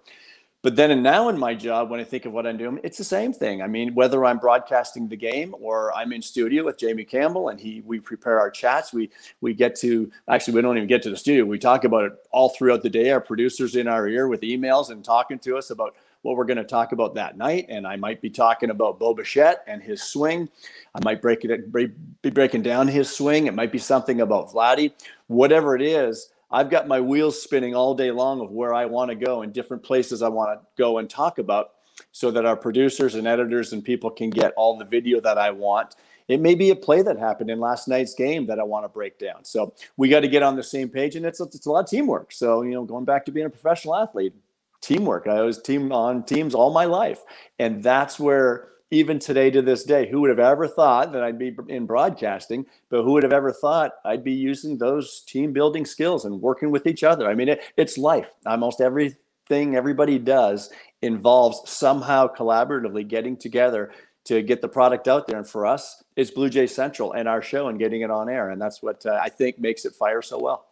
But 0.65 0.75
then 0.75 0.89
and 0.89 1.03
now 1.03 1.29
in 1.29 1.37
my 1.37 1.53
job, 1.53 1.91
when 1.91 1.99
I 1.99 2.03
think 2.03 2.25
of 2.25 2.33
what 2.33 2.47
I'm 2.47 2.57
doing, 2.57 2.79
it's 2.83 2.97
the 2.97 3.03
same 3.03 3.31
thing. 3.31 3.61
I 3.61 3.67
mean, 3.67 3.93
whether 3.93 4.25
I'm 4.25 4.39
broadcasting 4.39 5.07
the 5.07 5.15
game 5.15 5.53
or 5.61 5.95
I'm 5.95 6.11
in 6.11 6.23
studio 6.23 6.63
with 6.63 6.79
Jamie 6.79 7.03
Campbell 7.03 7.49
and 7.49 7.59
he 7.59 7.83
we 7.85 7.99
prepare 7.99 8.39
our 8.39 8.49
chats, 8.49 8.91
we 8.91 9.11
we 9.41 9.53
get 9.53 9.75
to 9.81 10.11
actually 10.27 10.55
we 10.55 10.63
don't 10.63 10.75
even 10.75 10.87
get 10.87 11.03
to 11.03 11.11
the 11.11 11.17
studio. 11.17 11.45
We 11.45 11.59
talk 11.59 11.83
about 11.83 12.05
it 12.05 12.13
all 12.31 12.49
throughout 12.49 12.81
the 12.81 12.89
day. 12.89 13.11
Our 13.11 13.21
producers 13.21 13.75
in 13.75 13.87
our 13.87 14.07
ear 14.07 14.27
with 14.27 14.41
emails 14.41 14.89
and 14.89 15.05
talking 15.05 15.37
to 15.37 15.55
us 15.55 15.69
about 15.69 15.95
what 16.23 16.35
we're 16.35 16.45
going 16.45 16.57
to 16.57 16.63
talk 16.63 16.93
about 16.93 17.13
that 17.13 17.37
night. 17.37 17.67
And 17.69 17.85
I 17.85 17.95
might 17.95 18.19
be 18.19 18.31
talking 18.31 18.71
about 18.71 18.97
Bo 18.97 19.13
Bichette 19.13 19.63
and 19.67 19.83
his 19.83 20.01
swing. 20.01 20.49
I 20.95 20.99
might 21.03 21.21
break 21.21 21.45
it, 21.45 21.71
be 21.71 21.91
breaking 22.31 22.63
down 22.63 22.87
his 22.87 23.07
swing. 23.15 23.45
It 23.45 23.53
might 23.53 23.71
be 23.71 23.77
something 23.77 24.21
about 24.21 24.49
Vladdy. 24.49 24.93
Whatever 25.27 25.75
it 25.75 25.83
is, 25.83 26.31
I've 26.55 26.69
got 26.69 26.87
my 26.87 27.01
wheels 27.01 27.41
spinning 27.41 27.75
all 27.75 27.93
day 27.93 28.11
long 28.11 28.39
of 28.39 28.49
where 28.49 28.73
I 28.73 28.85
want 28.85 29.09
to 29.09 29.15
go 29.15 29.41
and 29.41 29.51
different 29.51 29.83
places 29.83 30.21
I 30.21 30.29
want 30.29 30.57
to 30.57 30.65
go 30.77 30.99
and 30.99 31.09
talk 31.09 31.37
about 31.37 31.71
so 32.13 32.31
that 32.31 32.45
our 32.45 32.55
producers 32.55 33.15
and 33.15 33.27
editors 33.27 33.73
and 33.73 33.83
people 33.83 34.09
can 34.09 34.29
get 34.29 34.53
all 34.55 34.77
the 34.77 34.85
video 34.85 35.19
that 35.19 35.37
I 35.37 35.51
want. 35.51 35.97
It 36.29 36.39
may 36.39 36.55
be 36.55 36.69
a 36.69 36.75
play 36.75 37.01
that 37.01 37.19
happened 37.19 37.49
in 37.49 37.59
last 37.59 37.89
night's 37.89 38.13
game 38.13 38.45
that 38.45 38.57
I 38.57 38.63
want 38.63 38.85
to 38.85 38.87
break 38.87 39.19
down. 39.19 39.43
So 39.43 39.73
we 39.97 40.07
got 40.07 40.21
to 40.21 40.29
get 40.29 40.43
on 40.43 40.55
the 40.55 40.63
same 40.63 40.87
page, 40.87 41.17
and 41.17 41.25
it's 41.25 41.41
it's 41.41 41.65
a 41.65 41.71
lot 41.71 41.83
of 41.83 41.89
teamwork. 41.89 42.31
So 42.31 42.61
you 42.61 42.71
know, 42.71 42.85
going 42.85 43.03
back 43.03 43.25
to 43.25 43.33
being 43.33 43.47
a 43.47 43.49
professional 43.49 43.93
athlete, 43.93 44.33
teamwork. 44.79 45.27
I 45.27 45.41
was 45.41 45.61
team 45.61 45.91
on 45.91 46.23
teams 46.23 46.55
all 46.55 46.71
my 46.71 46.85
life, 46.85 47.19
and 47.59 47.83
that's 47.83 48.17
where 48.17 48.69
even 48.95 49.19
today 49.19 49.49
to 49.51 49.61
this 49.61 49.83
day, 49.83 50.09
who 50.09 50.21
would 50.21 50.29
have 50.29 50.39
ever 50.39 50.67
thought 50.67 51.11
that 51.11 51.23
I'd 51.23 51.39
be 51.39 51.55
in 51.67 51.85
broadcasting? 51.85 52.65
But 52.89 53.03
who 53.03 53.13
would 53.13 53.23
have 53.23 53.33
ever 53.33 53.51
thought 53.51 53.91
I'd 54.05 54.23
be 54.23 54.33
using 54.33 54.77
those 54.77 55.21
team 55.21 55.53
building 55.53 55.85
skills 55.85 56.25
and 56.25 56.41
working 56.41 56.71
with 56.71 56.87
each 56.87 57.03
other? 57.03 57.29
I 57.29 57.35
mean, 57.35 57.49
it, 57.49 57.61
it's 57.77 57.97
life. 57.97 58.29
Almost 58.45 58.81
everything 58.81 59.75
everybody 59.75 60.17
does 60.17 60.71
involves 61.01 61.69
somehow 61.69 62.27
collaboratively 62.33 63.07
getting 63.07 63.37
together 63.37 63.91
to 64.25 64.41
get 64.41 64.61
the 64.61 64.67
product 64.67 65.07
out 65.07 65.27
there. 65.27 65.37
And 65.37 65.47
for 65.47 65.65
us, 65.65 66.03
it's 66.15 66.31
Blue 66.31 66.49
Jay 66.49 66.65
Central 66.65 67.13
and 67.13 67.27
our 67.27 67.41
show 67.41 67.67
and 67.67 67.77
getting 67.77 68.01
it 68.01 68.09
on 68.09 68.29
air. 68.29 68.49
And 68.49 68.61
that's 68.61 68.81
what 68.81 69.05
uh, 69.05 69.19
I 69.21 69.29
think 69.29 69.59
makes 69.59 69.85
it 69.85 69.93
fire 69.93 70.21
so 70.21 70.39
well. 70.39 70.67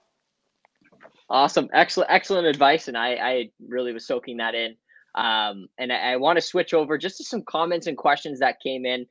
Awesome. 1.30 1.70
Excellent, 1.74 2.10
excellent 2.12 2.48
advice. 2.48 2.88
And 2.88 2.98
I, 2.98 3.14
I 3.16 3.52
really 3.68 3.94
was 3.94 4.06
soaking 4.06 4.38
that 4.38 4.56
in. 4.56 4.76
Um, 5.16 5.68
and 5.78 5.92
I, 5.92 6.14
I 6.14 6.16
want 6.18 6.38
to 6.38 6.42
switch 6.42 6.74
over 6.74 6.98
just 6.98 7.18
to 7.18 7.24
some 7.24 7.44
comments 7.44 7.88
and 7.88 7.98
questions 7.98 8.40
that 8.40 8.60
came 8.62 8.86
in. 8.86 9.06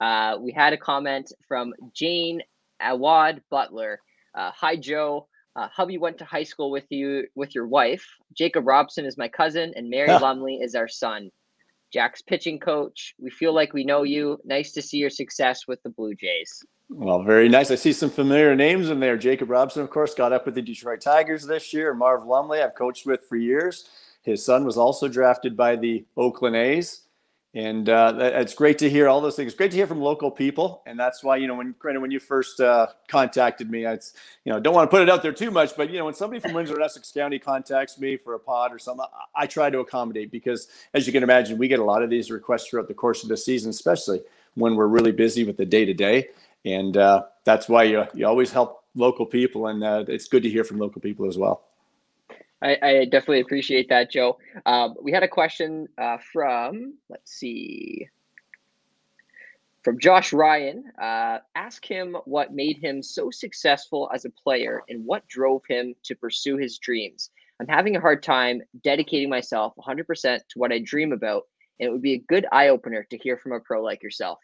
Uh, 0.00 0.36
we 0.40 0.52
had 0.52 0.72
a 0.72 0.76
comment 0.76 1.32
from 1.46 1.74
Jane 1.92 2.40
Awad 2.80 3.42
Butler. 3.50 4.00
Uh, 4.34 4.52
Hi, 4.54 4.76
Joe. 4.76 5.26
Uh, 5.56 5.68
hubby 5.74 5.98
went 5.98 6.18
to 6.18 6.24
high 6.24 6.44
school 6.44 6.70
with 6.70 6.84
you 6.90 7.24
with 7.34 7.54
your 7.54 7.66
wife. 7.66 8.06
Jacob 8.32 8.66
Robson 8.66 9.04
is 9.04 9.18
my 9.18 9.26
cousin, 9.26 9.72
and 9.74 9.90
Marv 9.90 10.08
Lumley 10.22 10.56
is 10.56 10.76
our 10.76 10.86
son. 10.86 11.30
Jack's 11.92 12.22
pitching 12.22 12.60
coach. 12.60 13.14
We 13.18 13.30
feel 13.30 13.52
like 13.52 13.72
we 13.72 13.82
know 13.82 14.02
you. 14.02 14.38
Nice 14.44 14.72
to 14.72 14.82
see 14.82 14.98
your 14.98 15.10
success 15.10 15.66
with 15.66 15.82
the 15.82 15.90
Blue 15.90 16.14
Jays. 16.14 16.62
Well, 16.90 17.22
very 17.22 17.48
nice. 17.48 17.70
I 17.70 17.74
see 17.74 17.92
some 17.92 18.10
familiar 18.10 18.54
names 18.54 18.90
in 18.90 19.00
there. 19.00 19.16
Jacob 19.16 19.50
Robson, 19.50 19.82
of 19.82 19.90
course, 19.90 20.14
got 20.14 20.32
up 20.32 20.46
with 20.46 20.54
the 20.54 20.62
Detroit 20.62 21.00
Tigers 21.00 21.44
this 21.44 21.72
year. 21.72 21.92
Marv 21.92 22.24
Lumley, 22.24 22.62
I've 22.62 22.74
coached 22.74 23.04
with 23.04 23.20
for 23.28 23.36
years. 23.36 23.88
His 24.22 24.44
son 24.44 24.64
was 24.64 24.76
also 24.76 25.08
drafted 25.08 25.56
by 25.56 25.76
the 25.76 26.04
Oakland 26.16 26.56
A's. 26.56 27.02
And 27.54 27.88
uh, 27.88 28.14
it's 28.18 28.52
great 28.52 28.78
to 28.78 28.90
hear 28.90 29.08
all 29.08 29.22
those 29.22 29.34
things. 29.34 29.54
Great 29.54 29.70
to 29.70 29.76
hear 29.76 29.86
from 29.86 30.02
local 30.02 30.30
people, 30.30 30.82
and 30.86 31.00
that's 31.00 31.24
why 31.24 31.38
you 31.38 31.46
know 31.46 31.54
when 31.54 31.74
when 31.80 32.10
you 32.10 32.20
first 32.20 32.60
uh, 32.60 32.88
contacted 33.08 33.70
me, 33.70 33.86
I 33.86 33.94
you 34.44 34.52
know 34.52 34.60
don't 34.60 34.74
want 34.74 34.90
to 34.90 34.94
put 34.94 35.02
it 35.02 35.08
out 35.08 35.22
there 35.22 35.32
too 35.32 35.50
much, 35.50 35.74
but 35.74 35.90
you 35.90 35.98
know 35.98 36.04
when 36.04 36.14
somebody 36.14 36.40
from 36.40 36.52
Windsor 36.52 36.74
and 36.74 36.84
Essex 36.84 37.10
County 37.10 37.38
contacts 37.38 37.98
me 37.98 38.18
for 38.18 38.34
a 38.34 38.38
pod 38.38 38.70
or 38.72 38.78
something, 38.78 39.06
I, 39.34 39.44
I 39.44 39.46
try 39.46 39.70
to 39.70 39.78
accommodate 39.78 40.30
because 40.30 40.68
as 40.92 41.06
you 41.06 41.12
can 41.12 41.22
imagine, 41.22 41.56
we 41.56 41.68
get 41.68 41.78
a 41.78 41.84
lot 41.84 42.02
of 42.02 42.10
these 42.10 42.30
requests 42.30 42.68
throughout 42.68 42.86
the 42.86 42.94
course 42.94 43.22
of 43.22 43.30
the 43.30 43.36
season, 43.36 43.70
especially 43.70 44.20
when 44.54 44.76
we're 44.76 44.86
really 44.86 45.12
busy 45.12 45.44
with 45.44 45.56
the 45.56 45.66
day 45.66 45.86
to 45.86 45.94
day, 45.94 46.28
and 46.66 46.98
uh, 46.98 47.24
that's 47.44 47.66
why 47.66 47.84
you 47.84 48.04
you 48.12 48.26
always 48.26 48.52
help 48.52 48.84
local 48.94 49.24
people, 49.24 49.68
and 49.68 49.82
uh, 49.82 50.04
it's 50.06 50.28
good 50.28 50.42
to 50.42 50.50
hear 50.50 50.64
from 50.64 50.78
local 50.78 51.00
people 51.00 51.26
as 51.26 51.38
well. 51.38 51.67
I, 52.62 52.76
I 52.82 53.04
definitely 53.04 53.40
appreciate 53.40 53.88
that, 53.88 54.10
Joe. 54.10 54.38
Um, 54.66 54.94
we 55.00 55.12
had 55.12 55.22
a 55.22 55.28
question 55.28 55.88
uh, 55.96 56.18
from, 56.32 56.94
let's 57.08 57.32
see, 57.32 58.08
from 59.84 59.98
Josh 59.98 60.32
Ryan. 60.32 60.84
Uh, 61.00 61.38
ask 61.54 61.84
him 61.84 62.16
what 62.24 62.52
made 62.52 62.78
him 62.78 63.02
so 63.02 63.30
successful 63.30 64.10
as 64.12 64.24
a 64.24 64.30
player 64.30 64.82
and 64.88 65.04
what 65.04 65.26
drove 65.28 65.62
him 65.68 65.94
to 66.02 66.16
pursue 66.16 66.56
his 66.56 66.78
dreams. 66.78 67.30
I'm 67.60 67.68
having 67.68 67.96
a 67.96 68.00
hard 68.00 68.22
time 68.22 68.62
dedicating 68.82 69.28
myself 69.28 69.74
100% 69.76 70.22
to 70.22 70.58
what 70.58 70.72
I 70.72 70.78
dream 70.78 71.12
about, 71.12 71.44
and 71.78 71.88
it 71.88 71.92
would 71.92 72.02
be 72.02 72.14
a 72.14 72.24
good 72.28 72.46
eye 72.52 72.68
opener 72.68 73.06
to 73.10 73.18
hear 73.18 73.36
from 73.36 73.52
a 73.52 73.60
pro 73.60 73.82
like 73.82 74.02
yourself. 74.02 74.38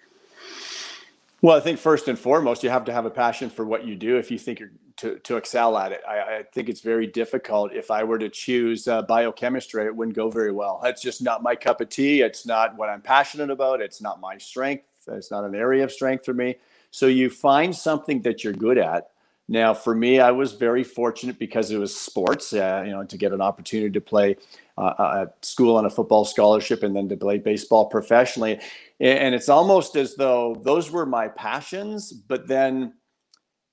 Well, 1.44 1.54
I 1.54 1.60
think 1.60 1.78
first 1.78 2.08
and 2.08 2.18
foremost, 2.18 2.62
you 2.62 2.70
have 2.70 2.86
to 2.86 2.92
have 2.94 3.04
a 3.04 3.10
passion 3.10 3.50
for 3.50 3.66
what 3.66 3.84
you 3.84 3.96
do 3.96 4.16
if 4.16 4.30
you 4.30 4.38
think 4.38 4.60
you're 4.60 4.70
to, 4.96 5.18
to 5.18 5.36
excel 5.36 5.76
at 5.76 5.92
it. 5.92 6.00
I, 6.08 6.38
I 6.38 6.42
think 6.54 6.70
it's 6.70 6.80
very 6.80 7.06
difficult. 7.06 7.74
If 7.74 7.90
I 7.90 8.02
were 8.02 8.18
to 8.18 8.30
choose 8.30 8.88
uh, 8.88 9.02
biochemistry, 9.02 9.84
it 9.84 9.94
wouldn't 9.94 10.16
go 10.16 10.30
very 10.30 10.52
well. 10.52 10.80
That's 10.82 11.02
just 11.02 11.22
not 11.22 11.42
my 11.42 11.54
cup 11.54 11.82
of 11.82 11.90
tea. 11.90 12.22
It's 12.22 12.46
not 12.46 12.74
what 12.78 12.88
I'm 12.88 13.02
passionate 13.02 13.50
about. 13.50 13.82
It's 13.82 14.00
not 14.00 14.22
my 14.22 14.38
strength. 14.38 14.86
It's 15.06 15.30
not 15.30 15.44
an 15.44 15.54
area 15.54 15.84
of 15.84 15.92
strength 15.92 16.24
for 16.24 16.32
me. 16.32 16.56
So 16.90 17.08
you 17.08 17.28
find 17.28 17.76
something 17.76 18.22
that 18.22 18.42
you're 18.42 18.54
good 18.54 18.78
at. 18.78 19.10
Now, 19.46 19.74
for 19.74 19.94
me, 19.94 20.20
I 20.20 20.30
was 20.30 20.54
very 20.54 20.82
fortunate 20.82 21.38
because 21.38 21.70
it 21.70 21.76
was 21.76 21.94
sports, 21.94 22.54
uh, 22.54 22.84
you 22.86 22.92
know, 22.92 23.04
to 23.04 23.18
get 23.18 23.32
an 23.32 23.42
opportunity 23.42 23.90
to 23.90 24.00
play 24.00 24.38
uh, 24.78 25.26
at 25.26 25.44
school 25.44 25.76
on 25.76 25.84
a 25.84 25.90
football 25.90 26.24
scholarship 26.24 26.82
and 26.82 26.96
then 26.96 27.06
to 27.10 27.16
play 27.18 27.36
baseball 27.36 27.84
professionally 27.84 28.60
and 29.00 29.34
it's 29.34 29.48
almost 29.48 29.96
as 29.96 30.14
though 30.14 30.60
those 30.64 30.90
were 30.90 31.06
my 31.06 31.28
passions 31.28 32.12
but 32.12 32.46
then 32.46 32.92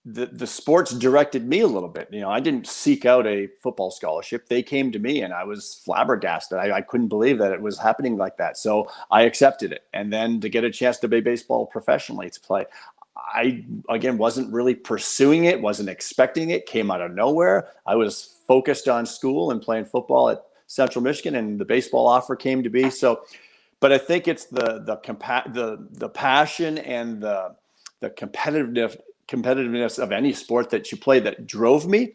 the, 0.04 0.26
the 0.26 0.48
sports 0.48 0.92
directed 0.94 1.48
me 1.48 1.60
a 1.60 1.68
little 1.68 1.90
bit. 1.90 2.08
You 2.12 2.22
know 2.22 2.30
i 2.30 2.40
didn't 2.40 2.68
seek 2.68 3.06
out 3.06 3.28
a 3.28 3.48
football 3.62 3.92
scholarship. 3.92 4.48
They 4.48 4.64
came 4.64 4.92
to 4.92 5.00
me 5.00 5.22
and 5.22 5.34
i 5.34 5.44
was 5.44 5.82
flabbergasted. 5.86 6.58
I, 6.58 6.78
I 6.78 6.82
couldn't 6.82 7.10
believe 7.10 7.38
that 7.38 7.52
it 7.52 7.62
was 7.62 7.78
happening 7.78 8.18
like 8.18 8.38
that. 8.38 8.58
So 8.58 8.90
i 9.12 9.24
accepted 9.24 9.72
it. 9.72 9.84
And 9.94 10.12
then 10.12 10.40
to 10.42 10.50
get 10.50 10.64
a 10.64 10.72
chance 10.72 10.98
to 11.00 11.10
play 11.10 11.22
baseball 11.22 11.68
professionally 11.68 12.30
to 12.30 12.40
play 12.40 12.66
i 13.34 13.64
again 13.90 14.18
wasn't 14.18 14.52
really 14.52 14.74
pursuing 14.74 15.46
it 15.46 15.62
wasn't 15.62 15.90
expecting 15.90 16.50
it 16.50 16.66
came 16.66 16.90
out 16.90 17.02
of 17.02 17.12
nowhere. 17.12 17.70
I 17.86 17.96
was 17.96 18.40
focused 18.48 18.88
on 18.88 19.06
school 19.06 19.52
and 19.52 19.62
playing 19.62 19.86
football 19.86 20.30
at 20.30 20.44
central 20.66 21.04
michigan 21.04 21.36
and 21.36 21.60
the 21.60 21.66
baseball 21.66 22.08
offer 22.08 22.36
came 22.36 22.64
to 22.64 22.70
be. 22.70 22.90
So 22.90 23.22
but 23.82 23.92
I 23.92 23.98
think 23.98 24.30
it's 24.30 24.46
the 24.46 24.84
the 24.86 24.98
compa- 24.98 25.54
the 25.54 25.86
the 25.92 26.08
passion 26.08 26.78
and 26.78 27.22
the 27.22 27.56
the 28.00 28.10
competitiveness 28.12 28.96
competitiveness 29.28 29.98
of 29.98 30.12
any 30.12 30.34
sport 30.34 30.70
that 30.70 30.92
you 30.92 30.98
play 30.98 31.18
that 31.22 31.48
drove 31.48 31.88
me. 31.88 32.14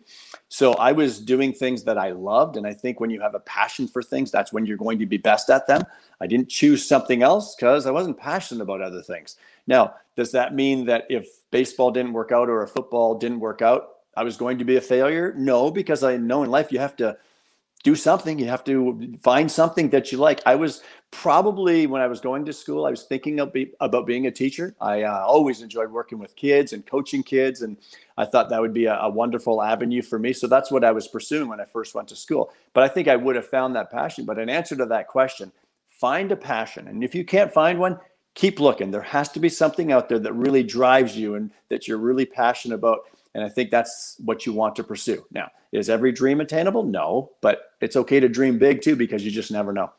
So 0.48 0.74
I 0.74 0.92
was 0.92 1.18
doing 1.18 1.52
things 1.52 1.82
that 1.84 1.96
I 1.96 2.10
loved, 2.10 2.56
and 2.56 2.66
I 2.66 2.74
think 2.74 3.00
when 3.00 3.08
you 3.08 3.20
have 3.22 3.34
a 3.34 3.40
passion 3.40 3.88
for 3.88 4.02
things, 4.02 4.30
that's 4.30 4.52
when 4.52 4.66
you're 4.66 4.76
going 4.76 4.98
to 4.98 5.06
be 5.06 5.16
best 5.16 5.48
at 5.48 5.66
them. 5.66 5.82
I 6.20 6.26
didn't 6.26 6.50
choose 6.50 6.86
something 6.86 7.22
else 7.22 7.54
because 7.54 7.86
I 7.86 7.90
wasn't 7.90 8.18
passionate 8.18 8.62
about 8.62 8.82
other 8.82 9.02
things. 9.02 9.36
Now, 9.66 9.94
does 10.14 10.30
that 10.32 10.54
mean 10.54 10.84
that 10.86 11.06
if 11.08 11.26
baseball 11.50 11.90
didn't 11.90 12.12
work 12.12 12.32
out 12.32 12.50
or 12.50 12.62
a 12.62 12.68
football 12.68 13.14
didn't 13.18 13.40
work 13.40 13.62
out, 13.62 13.88
I 14.14 14.22
was 14.22 14.36
going 14.36 14.58
to 14.58 14.64
be 14.64 14.76
a 14.76 14.80
failure? 14.80 15.34
No, 15.36 15.70
because 15.70 16.04
I 16.04 16.18
know 16.18 16.42
in 16.42 16.50
life 16.50 16.70
you 16.70 16.78
have 16.78 16.96
to 16.96 17.16
do 17.86 17.94
something. 17.94 18.36
You 18.36 18.46
have 18.46 18.64
to 18.64 19.16
find 19.22 19.48
something 19.48 19.90
that 19.90 20.10
you 20.10 20.18
like. 20.18 20.40
I 20.44 20.56
was 20.56 20.82
probably 21.12 21.86
when 21.86 22.02
I 22.02 22.08
was 22.08 22.20
going 22.20 22.44
to 22.46 22.52
school, 22.52 22.84
I 22.84 22.90
was 22.90 23.04
thinking 23.04 23.38
be, 23.50 23.70
about 23.78 24.08
being 24.08 24.26
a 24.26 24.30
teacher. 24.32 24.74
I 24.80 25.04
uh, 25.04 25.22
always 25.24 25.62
enjoyed 25.62 25.92
working 25.92 26.18
with 26.18 26.34
kids 26.34 26.72
and 26.72 26.84
coaching 26.84 27.22
kids, 27.22 27.62
and 27.62 27.76
I 28.18 28.24
thought 28.24 28.48
that 28.50 28.60
would 28.60 28.74
be 28.74 28.86
a, 28.86 28.98
a, 28.98 29.08
wonderful 29.08 29.62
avenue 29.62 30.02
for 30.02 30.18
me. 30.18 30.32
So 30.32 30.48
that's 30.48 30.68
what 30.72 30.82
I 30.82 30.90
was 30.90 31.06
pursuing 31.06 31.48
when 31.48 31.60
I 31.60 31.64
first 31.64 31.94
went 31.94 32.08
to 32.08 32.16
school. 32.16 32.52
But 32.74 32.82
I 32.82 32.88
think 32.88 33.06
I 33.06 33.14
would 33.14 33.36
have 33.36 33.46
found 33.46 33.76
that 33.76 33.92
passion. 33.92 34.24
But 34.24 34.40
in 34.40 34.48
answer 34.48 34.74
to 34.74 34.86
that 34.86 35.06
question, 35.06 35.52
find 35.88 36.32
a 36.32 36.36
passion, 36.36 36.88
and 36.88 37.04
if 37.04 37.14
you 37.14 37.24
can't 37.24 37.52
find 37.52 37.78
one, 37.78 38.00
keep 38.34 38.58
looking. 38.58 38.90
There 38.90 39.00
has 39.00 39.28
to 39.30 39.38
be 39.38 39.48
something 39.48 39.92
out 39.92 40.08
there 40.08 40.18
that 40.18 40.32
really 40.32 40.64
drives 40.64 41.16
you 41.16 41.36
and 41.36 41.52
that 41.68 41.86
you're 41.86 41.98
really 41.98 42.26
passionate 42.26 42.74
about. 42.74 43.02
And 43.36 43.44
I 43.44 43.50
think 43.50 43.70
that's 43.70 44.16
what 44.24 44.46
you 44.46 44.54
want 44.54 44.74
to 44.76 44.82
pursue. 44.82 45.22
Now, 45.30 45.50
is 45.70 45.90
every 45.90 46.10
dream 46.10 46.40
attainable? 46.40 46.84
No, 46.84 47.32
but 47.42 47.72
it's 47.82 47.94
okay 47.94 48.18
to 48.18 48.30
dream 48.30 48.58
big 48.58 48.80
too 48.80 48.96
because 48.96 49.26
you 49.26 49.30
just 49.30 49.50
never 49.50 49.74
know. 49.74 49.92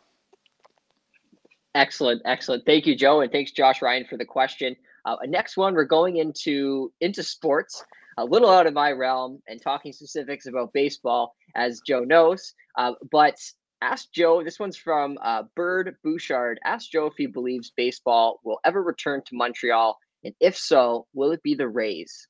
Excellent, 1.76 2.24
excellent. 2.26 2.66
Thank 2.66 2.88
you, 2.88 2.96
Joe, 2.96 3.22
and 3.22 3.32
thanks, 3.32 3.52
Josh 3.52 3.84
Ryan, 3.84 4.06
for 4.06 4.18
the 4.18 4.26
question. 4.26 4.76
Uh, 5.06 5.18
next 5.28 5.56
one, 5.56 5.76
we're 5.76 5.84
going 5.84 6.18
into 6.18 6.92
into 7.00 7.22
sports, 7.22 7.86
a 8.18 8.26
little 8.26 8.50
out 8.50 8.66
of 8.66 8.74
my 8.74 8.92
realm, 8.92 9.40
and 9.48 9.62
talking 9.62 9.94
specifics 9.94 10.48
about 10.48 10.74
baseball, 10.74 11.36
as 11.56 11.80
Joe 11.86 12.04
knows. 12.04 12.56
Uh, 12.76 12.94
but 13.12 13.36
ask 13.84 14.12
Joe. 14.12 14.44
This 14.44 14.60
one's 14.60 14.78
from 14.78 15.16
uh, 15.22 15.44
Bird 15.56 15.96
Bouchard. 16.04 16.60
Ask 16.66 16.90
Joe 16.90 17.06
if 17.06 17.14
he 17.16 17.28
believes 17.28 17.72
baseball 17.78 18.40
will 18.44 18.60
ever 18.66 18.82
return 18.82 19.22
to 19.28 19.36
Montreal, 19.36 19.96
and 20.24 20.34
if 20.40 20.58
so, 20.58 21.06
will 21.14 21.32
it 21.34 21.44
be 21.44 21.54
the 21.54 21.68
Rays? 21.68 22.28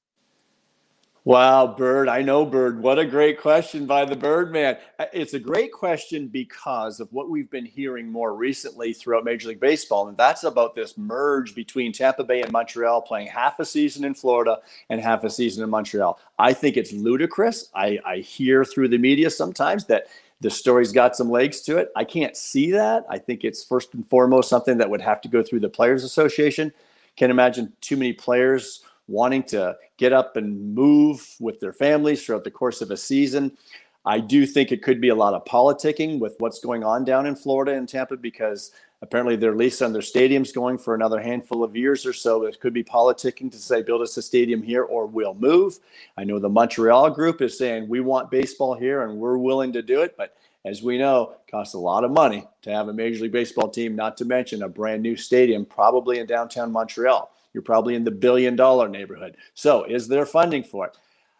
Wow, 1.28 1.68
Bird. 1.68 2.08
I 2.08 2.22
know, 2.22 2.46
Bird. 2.46 2.82
What 2.82 3.00
a 3.00 3.06
great 3.06 3.38
question 3.38 3.86
by 3.86 4.06
the 4.06 4.16
Birdman. 4.16 4.78
Uh, 4.98 5.08
it's 5.12 5.34
a 5.34 5.40
great 5.40 5.74
question 5.74 6.30
because 6.30 7.02
of 7.02 7.12
what 7.12 7.30
we've 7.30 7.50
been 7.50 7.66
hearing 7.66 8.10
more 8.10 8.34
recently 8.34 8.94
throughout 8.94 9.26
Major 9.26 9.50
League 9.50 9.60
Baseball. 9.60 10.08
And 10.08 10.16
that's 10.16 10.46
about 10.46 10.74
this 10.74 10.98
merge 10.98 11.54
between 11.54 11.92
Tampa 11.92 12.24
Bay 12.24 12.44
and 12.44 12.52
Montreal, 12.54 13.02
playing 13.02 13.28
half 13.28 13.60
a 13.60 13.66
season 13.66 14.06
in 14.06 14.14
Florida 14.14 14.60
and 14.90 15.02
half 15.02 15.26
a 15.26 15.30
season 15.30 15.66
in 15.66 15.70
Montreal. 15.70 16.18
I 16.40 16.54
think 16.54 16.78
it's 16.78 16.94
ludicrous. 16.94 17.72
I, 17.76 18.00
I 18.06 18.20
hear 18.20 18.64
through 18.64 18.88
the 18.88 18.98
media 18.98 19.30
sometimes 19.30 19.84
that 19.88 20.08
the 20.40 20.50
story's 20.50 20.94
got 20.94 21.18
some 21.18 21.30
legs 21.30 21.60
to 21.64 21.76
it. 21.76 21.92
I 21.98 22.06
can't 22.06 22.38
see 22.38 22.72
that. 22.72 23.06
I 23.10 23.18
think 23.18 23.44
it's 23.44 23.66
first 23.66 23.94
and 23.96 24.08
foremost 24.08 24.48
something 24.48 24.78
that 24.78 24.90
would 24.90 25.02
have 25.02 25.20
to 25.20 25.28
go 25.28 25.44
through 25.44 25.60
the 25.60 25.68
Players 25.68 26.06
Association. 26.06 26.72
Can't 27.18 27.32
imagine 27.32 27.74
too 27.82 27.98
many 27.98 28.14
players 28.14 28.86
wanting 29.08 29.44
to 29.44 29.76
get 29.98 30.14
up 30.14 30.38
and 30.38 30.74
move 30.74 31.36
with 31.40 31.60
their 31.60 31.74
families 31.74 32.26
throughout 32.26 32.44
the 32.44 32.52
course 32.52 32.82
of 32.82 32.92
a 32.92 32.98
season. 32.98 33.58
I 34.06 34.20
do 34.20 34.46
think 34.46 34.72
it 34.72 34.84
could 34.84 35.02
be 35.02 35.10
a 35.10 35.16
lot 35.16 35.34
of 35.34 35.44
politicking 35.46 36.20
with 36.20 36.36
what's 36.40 36.60
going 36.60 36.84
on 36.84 37.04
down 37.04 37.26
in 37.26 37.36
Florida 37.36 37.74
and 37.74 37.90
Tampa 37.90 38.16
because 38.16 38.72
apparently 39.02 39.36
their 39.36 39.56
lease 39.56 39.82
on 39.82 39.94
their 39.94 40.02
stadium's 40.02 40.52
going 40.52 40.78
for 40.78 40.96
another 40.96 41.20
handful 41.20 41.64
of 41.64 41.76
years 41.76 42.06
or 42.06 42.14
so. 42.14 42.46
It 42.46 42.60
could 42.60 42.74
be 42.74 42.84
politicking 42.84 43.52
to 43.52 43.58
say 43.58 43.82
build 43.82 44.02
us 44.02 44.16
a 44.18 44.22
stadium 44.22 44.64
here 44.64 44.84
or 44.84 45.06
we'll 45.06 45.36
move. 45.36 45.80
I 46.18 46.24
know 46.24 46.40
the 46.40 46.50
Montreal 46.50 47.10
group 47.12 47.42
is 47.42 47.58
saying 47.58 47.88
we 47.88 48.00
want 48.00 48.32
baseball 48.32 48.76
here 48.76 49.04
and 49.04 49.18
we're 49.18 49.38
willing 49.38 49.74
to 49.74 49.82
do 49.82 50.02
it, 50.02 50.16
but 50.18 50.38
as 50.66 50.82
we 50.82 50.98
know, 50.98 51.32
it 51.32 51.52
costs 51.52 51.76
a 51.76 51.80
lot 51.80 52.04
of 52.04 52.12
money 52.12 52.46
to 52.64 52.72
have 52.72 52.88
a 52.88 52.94
Major 52.94 53.24
League 53.24 53.32
Baseball 53.32 53.70
team, 53.70 53.96
not 53.96 54.18
to 54.18 54.26
mention 54.26 54.64
a 54.64 54.70
brand 54.70 55.02
new 55.02 55.16
stadium, 55.16 55.66
probably 55.66 56.20
in 56.20 56.26
downtown 56.26 56.72
Montreal. 56.72 57.32
You're 57.58 57.64
probably 57.64 57.96
in 57.96 58.04
the 58.04 58.12
billion 58.12 58.56
dollar 58.56 58.88
neighborhood. 58.88 59.36
So, 59.56 59.84
is 59.86 60.08
there 60.08 60.28
funding 60.28 60.62
for 60.64 60.86
it? 60.86 60.96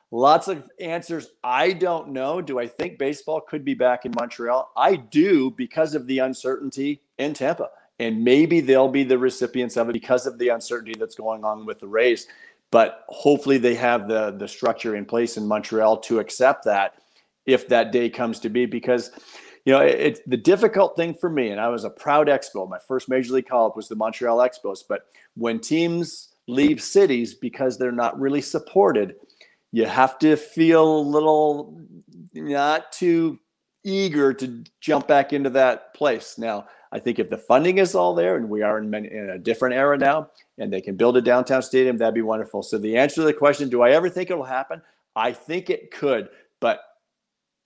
Lots 0.10 0.48
of 0.48 0.68
answers. 0.80 1.28
I 1.44 1.74
don't 1.74 2.08
know. 2.08 2.42
Do 2.42 2.58
I 2.58 2.66
think 2.66 2.98
baseball 2.98 3.40
could 3.40 3.64
be 3.64 3.76
back 3.76 4.04
in 4.04 4.14
Montreal? 4.20 4.72
I 4.76 4.96
do 4.96 5.52
because 5.52 5.94
of 5.94 6.08
the 6.08 6.18
uncertainty 6.18 7.04
in 7.20 7.36
Tampa. 7.36 7.70
And 8.00 8.24
maybe 8.24 8.62
they'll 8.62 8.88
be 8.90 9.04
the 9.04 9.20
recipients 9.20 9.78
of 9.78 9.90
it 9.90 9.94
because 9.94 10.26
of 10.26 10.40
the 10.40 10.50
uncertainty 10.50 10.96
that's 10.98 11.14
going 11.14 11.44
on 11.44 11.68
with 11.68 11.82
the 11.82 11.88
Rays. 11.88 12.26
But 12.72 13.06
hopefully 13.10 13.60
they 13.60 13.76
have 13.76 14.08
the 14.08 14.32
the 14.32 14.48
structure 14.48 14.96
in 14.96 15.06
place 15.06 15.38
in 15.38 15.48
Montreal 15.48 15.98
to 15.98 16.18
accept 16.18 16.66
that 16.66 16.96
if 17.46 17.68
that 17.68 17.92
day 17.92 18.10
comes 18.10 18.40
to 18.40 18.50
be 18.50 18.66
because 18.66 19.12
you 19.68 19.74
know 19.74 19.82
it's 19.82 20.20
it, 20.20 20.30
the 20.30 20.38
difficult 20.38 20.96
thing 20.96 21.14
for 21.14 21.30
me 21.30 21.50
and 21.50 21.60
I 21.60 21.68
was 21.68 21.84
a 21.84 21.90
proud 21.90 22.28
expo 22.28 22.70
my 22.70 22.80
first 22.88 23.10
major 23.10 23.34
league 23.34 23.48
call 23.48 23.68
up 23.68 23.76
was 23.76 23.90
the 23.90 23.96
Montreal 23.96 24.38
Expos 24.38 24.80
but 24.88 25.08
when 25.36 25.60
teams 25.60 26.30
leave 26.48 26.82
cities 26.82 27.34
because 27.34 27.78
they're 27.78 27.92
not 27.92 28.18
really 28.20 28.42
supported 28.42 29.16
you 29.72 29.86
have 29.86 30.18
to 30.20 30.38
feel 30.38 31.00
a 31.00 31.02
little 31.02 31.82
not 32.34 32.92
too 32.92 33.40
eager 33.84 34.34
to 34.34 34.64
jump 34.82 35.08
back 35.08 35.34
into 35.34 35.50
that 35.52 35.94
place. 35.94 36.38
Now, 36.38 36.68
I 36.92 37.00
think 37.00 37.20
if 37.20 37.30
the 37.30 37.38
funding 37.38 37.78
is 37.78 37.96
all 37.96 38.14
there 38.14 38.36
and 38.36 38.50
we 38.50 38.62
are 38.62 38.78
in, 38.78 38.90
many, 38.90 39.12
in 39.12 39.30
a 39.30 39.38
different 39.38 39.76
era 39.76 39.98
now 39.98 40.30
and 40.58 40.72
they 40.72 40.82
can 40.82 40.96
build 40.96 41.18
a 41.18 41.22
downtown 41.22 41.62
stadium, 41.62 41.98
that'd 41.98 42.14
be 42.14 42.22
wonderful. 42.22 42.64
So, 42.64 42.78
the 42.78 42.98
answer 42.98 43.16
to 43.16 43.24
the 43.24 43.34
question, 43.34 43.70
do 43.70 43.82
I 43.82 43.92
ever 43.92 44.10
think 44.10 44.30
it'll 44.30 44.44
happen? 44.44 44.82
I 45.16 45.32
think 45.32 45.70
it 45.70 45.92
could, 45.92 46.30
but 46.60 46.82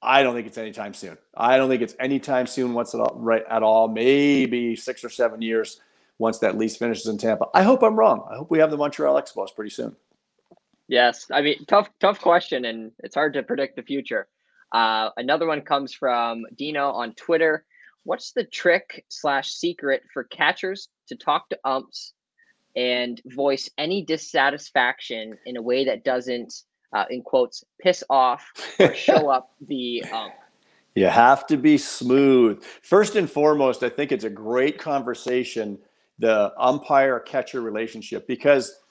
I 0.01 0.23
don't 0.23 0.33
think 0.33 0.47
it's 0.47 0.57
anytime 0.57 0.93
soon. 0.93 1.17
I 1.35 1.57
don't 1.57 1.69
think 1.69 1.81
it's 1.81 1.95
anytime 1.99 2.47
soon 2.47 2.73
once 2.73 2.93
at 2.95 3.01
all, 3.01 3.15
right 3.17 3.43
at 3.49 3.63
all. 3.63 3.87
Maybe 3.87 4.75
six 4.75 5.03
or 5.03 5.09
seven 5.09 5.41
years 5.41 5.79
once 6.17 6.39
that 6.39 6.57
lease 6.57 6.75
finishes 6.75 7.07
in 7.07 7.17
Tampa. 7.17 7.45
I 7.53 7.63
hope 7.63 7.83
I'm 7.83 7.95
wrong. 7.95 8.27
I 8.31 8.37
hope 8.37 8.49
we 8.49 8.59
have 8.59 8.71
the 8.71 8.77
Montreal 8.77 9.21
Expos 9.21 9.55
pretty 9.55 9.71
soon. 9.71 9.95
Yes, 10.87 11.27
I 11.31 11.41
mean 11.41 11.65
tough 11.67 11.89
tough 11.99 12.19
question, 12.19 12.65
and 12.65 12.91
it's 12.99 13.15
hard 13.15 13.33
to 13.33 13.43
predict 13.43 13.75
the 13.75 13.83
future. 13.83 14.27
Uh, 14.71 15.09
another 15.17 15.47
one 15.47 15.61
comes 15.61 15.93
from 15.93 16.45
Dino 16.55 16.89
on 16.91 17.13
Twitter. 17.13 17.65
What's 18.03 18.31
the 18.31 18.43
trick 18.43 19.05
slash 19.09 19.51
secret 19.51 20.01
for 20.13 20.23
catchers 20.25 20.89
to 21.07 21.15
talk 21.15 21.49
to 21.49 21.59
umps 21.63 22.13
and 22.75 23.21
voice 23.25 23.69
any 23.77 24.03
dissatisfaction 24.03 25.37
in 25.45 25.57
a 25.57 25.61
way 25.61 25.85
that 25.85 26.03
doesn't, 26.03 26.53
uh, 26.93 27.05
in 27.09 27.21
quotes, 27.21 27.63
piss 27.79 28.03
off 28.09 28.51
or 28.79 28.93
show 28.93 29.29
up 29.29 29.51
the 29.61 30.03
ump? 30.11 30.33
You 30.95 31.05
have 31.07 31.47
to 31.47 31.57
be 31.57 31.77
smooth. 31.77 32.63
First 32.81 33.15
and 33.15 33.29
foremost, 33.29 33.81
I 33.81 33.89
think 33.89 34.11
it's 34.11 34.25
a 34.25 34.29
great 34.29 34.77
conversation, 34.77 35.79
the 36.19 36.53
umpire 36.57 37.19
catcher 37.19 37.61
relationship, 37.61 38.27
because 38.27 38.81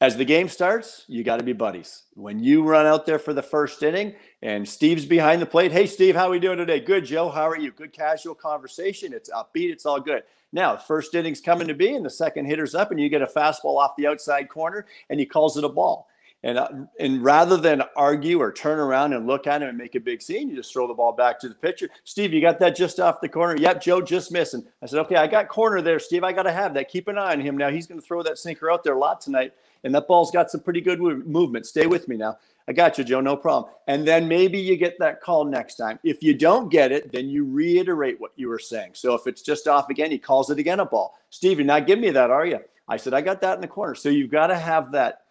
as 0.00 0.16
the 0.16 0.24
game 0.24 0.48
starts, 0.48 1.04
you 1.06 1.22
got 1.22 1.38
to 1.38 1.44
be 1.44 1.52
buddies. 1.52 2.02
When 2.14 2.38
you 2.38 2.62
run 2.62 2.86
out 2.86 3.06
there 3.06 3.18
for 3.18 3.32
the 3.32 3.42
first 3.42 3.82
inning 3.82 4.14
and 4.42 4.68
Steve's 4.68 5.06
behind 5.06 5.40
the 5.40 5.46
plate, 5.46 5.72
hey, 5.72 5.86
Steve, 5.86 6.14
how 6.16 6.26
are 6.28 6.30
we 6.30 6.38
doing 6.38 6.58
today? 6.58 6.80
Good, 6.80 7.04
Joe. 7.04 7.30
How 7.30 7.48
are 7.48 7.58
you? 7.58 7.70
Good 7.70 7.92
casual 7.92 8.34
conversation. 8.34 9.12
It's 9.12 9.30
upbeat. 9.30 9.70
It's 9.70 9.86
all 9.86 10.00
good. 10.00 10.24
Now, 10.52 10.76
first 10.76 11.14
inning's 11.14 11.40
coming 11.40 11.68
to 11.68 11.74
be, 11.74 11.94
and 11.94 12.04
the 12.04 12.10
second 12.10 12.46
hitter's 12.46 12.74
up, 12.74 12.90
and 12.90 13.00
you 13.00 13.08
get 13.08 13.22
a 13.22 13.26
fastball 13.26 13.78
off 13.78 13.96
the 13.96 14.06
outside 14.06 14.48
corner, 14.48 14.86
and 15.10 15.18
he 15.18 15.26
calls 15.26 15.56
it 15.56 15.64
a 15.64 15.68
ball. 15.68 16.08
And, 16.44 16.58
uh, 16.58 16.68
and 17.00 17.24
rather 17.24 17.56
than 17.56 17.82
argue 17.96 18.38
or 18.38 18.52
turn 18.52 18.78
around 18.78 19.14
and 19.14 19.26
look 19.26 19.48
at 19.48 19.62
him 19.62 19.68
and 19.70 19.78
make 19.78 19.96
a 19.96 20.00
big 20.00 20.22
scene, 20.22 20.48
you 20.48 20.56
just 20.56 20.72
throw 20.72 20.86
the 20.86 20.94
ball 20.94 21.12
back 21.12 21.40
to 21.40 21.48
the 21.48 21.54
pitcher. 21.54 21.88
Steve, 22.04 22.32
you 22.32 22.40
got 22.40 22.60
that 22.60 22.76
just 22.76 23.00
off 23.00 23.20
the 23.20 23.28
corner. 23.28 23.56
Yep, 23.56 23.82
Joe 23.82 24.00
just 24.00 24.30
missing. 24.30 24.64
I 24.82 24.86
said, 24.86 25.00
okay, 25.00 25.16
I 25.16 25.26
got 25.26 25.48
corner 25.48 25.80
there, 25.80 25.98
Steve. 25.98 26.22
I 26.22 26.32
got 26.32 26.42
to 26.44 26.52
have 26.52 26.74
that. 26.74 26.90
Keep 26.90 27.08
an 27.08 27.18
eye 27.18 27.32
on 27.32 27.40
him. 27.40 27.56
Now 27.56 27.70
he's 27.70 27.86
going 27.86 28.00
to 28.00 28.06
throw 28.06 28.22
that 28.22 28.38
sinker 28.38 28.70
out 28.70 28.84
there 28.84 28.94
a 28.94 28.98
lot 28.98 29.20
tonight 29.20 29.54
and 29.84 29.94
that 29.94 30.08
ball's 30.08 30.30
got 30.30 30.50
some 30.50 30.62
pretty 30.62 30.80
good 30.80 30.98
movement. 30.98 31.66
Stay 31.66 31.86
with 31.86 32.08
me 32.08 32.16
now. 32.16 32.38
I 32.66 32.72
got 32.72 32.96
you, 32.96 33.04
Joe. 33.04 33.20
No 33.20 33.36
problem. 33.36 33.70
And 33.86 34.08
then 34.08 34.26
maybe 34.26 34.58
you 34.58 34.76
get 34.76 34.98
that 34.98 35.20
call 35.20 35.44
next 35.44 35.76
time. 35.76 35.98
If 36.02 36.22
you 36.22 36.34
don't 36.34 36.70
get 36.70 36.90
it, 36.90 37.12
then 37.12 37.28
you 37.28 37.44
reiterate 37.44 38.18
what 38.18 38.32
you 38.36 38.48
were 38.48 38.58
saying. 38.58 38.92
So 38.94 39.14
if 39.14 39.26
it's 39.26 39.42
just 39.42 39.68
off 39.68 39.90
again, 39.90 40.10
he 40.10 40.18
calls 40.18 40.50
it 40.50 40.58
again 40.58 40.80
a 40.80 40.86
ball. 40.86 41.18
Steve, 41.28 41.58
you're 41.58 41.66
not 41.66 41.86
giving 41.86 42.02
me 42.02 42.10
that, 42.10 42.30
are 42.30 42.46
you? 42.46 42.60
I 42.88 42.96
said, 42.96 43.12
I 43.12 43.20
got 43.20 43.42
that 43.42 43.56
in 43.56 43.60
the 43.60 43.68
corner. 43.68 43.94
So 43.94 44.08
you've 44.08 44.30
got 44.30 44.46
to 44.46 44.56
have 44.56 44.92
that 44.92 45.23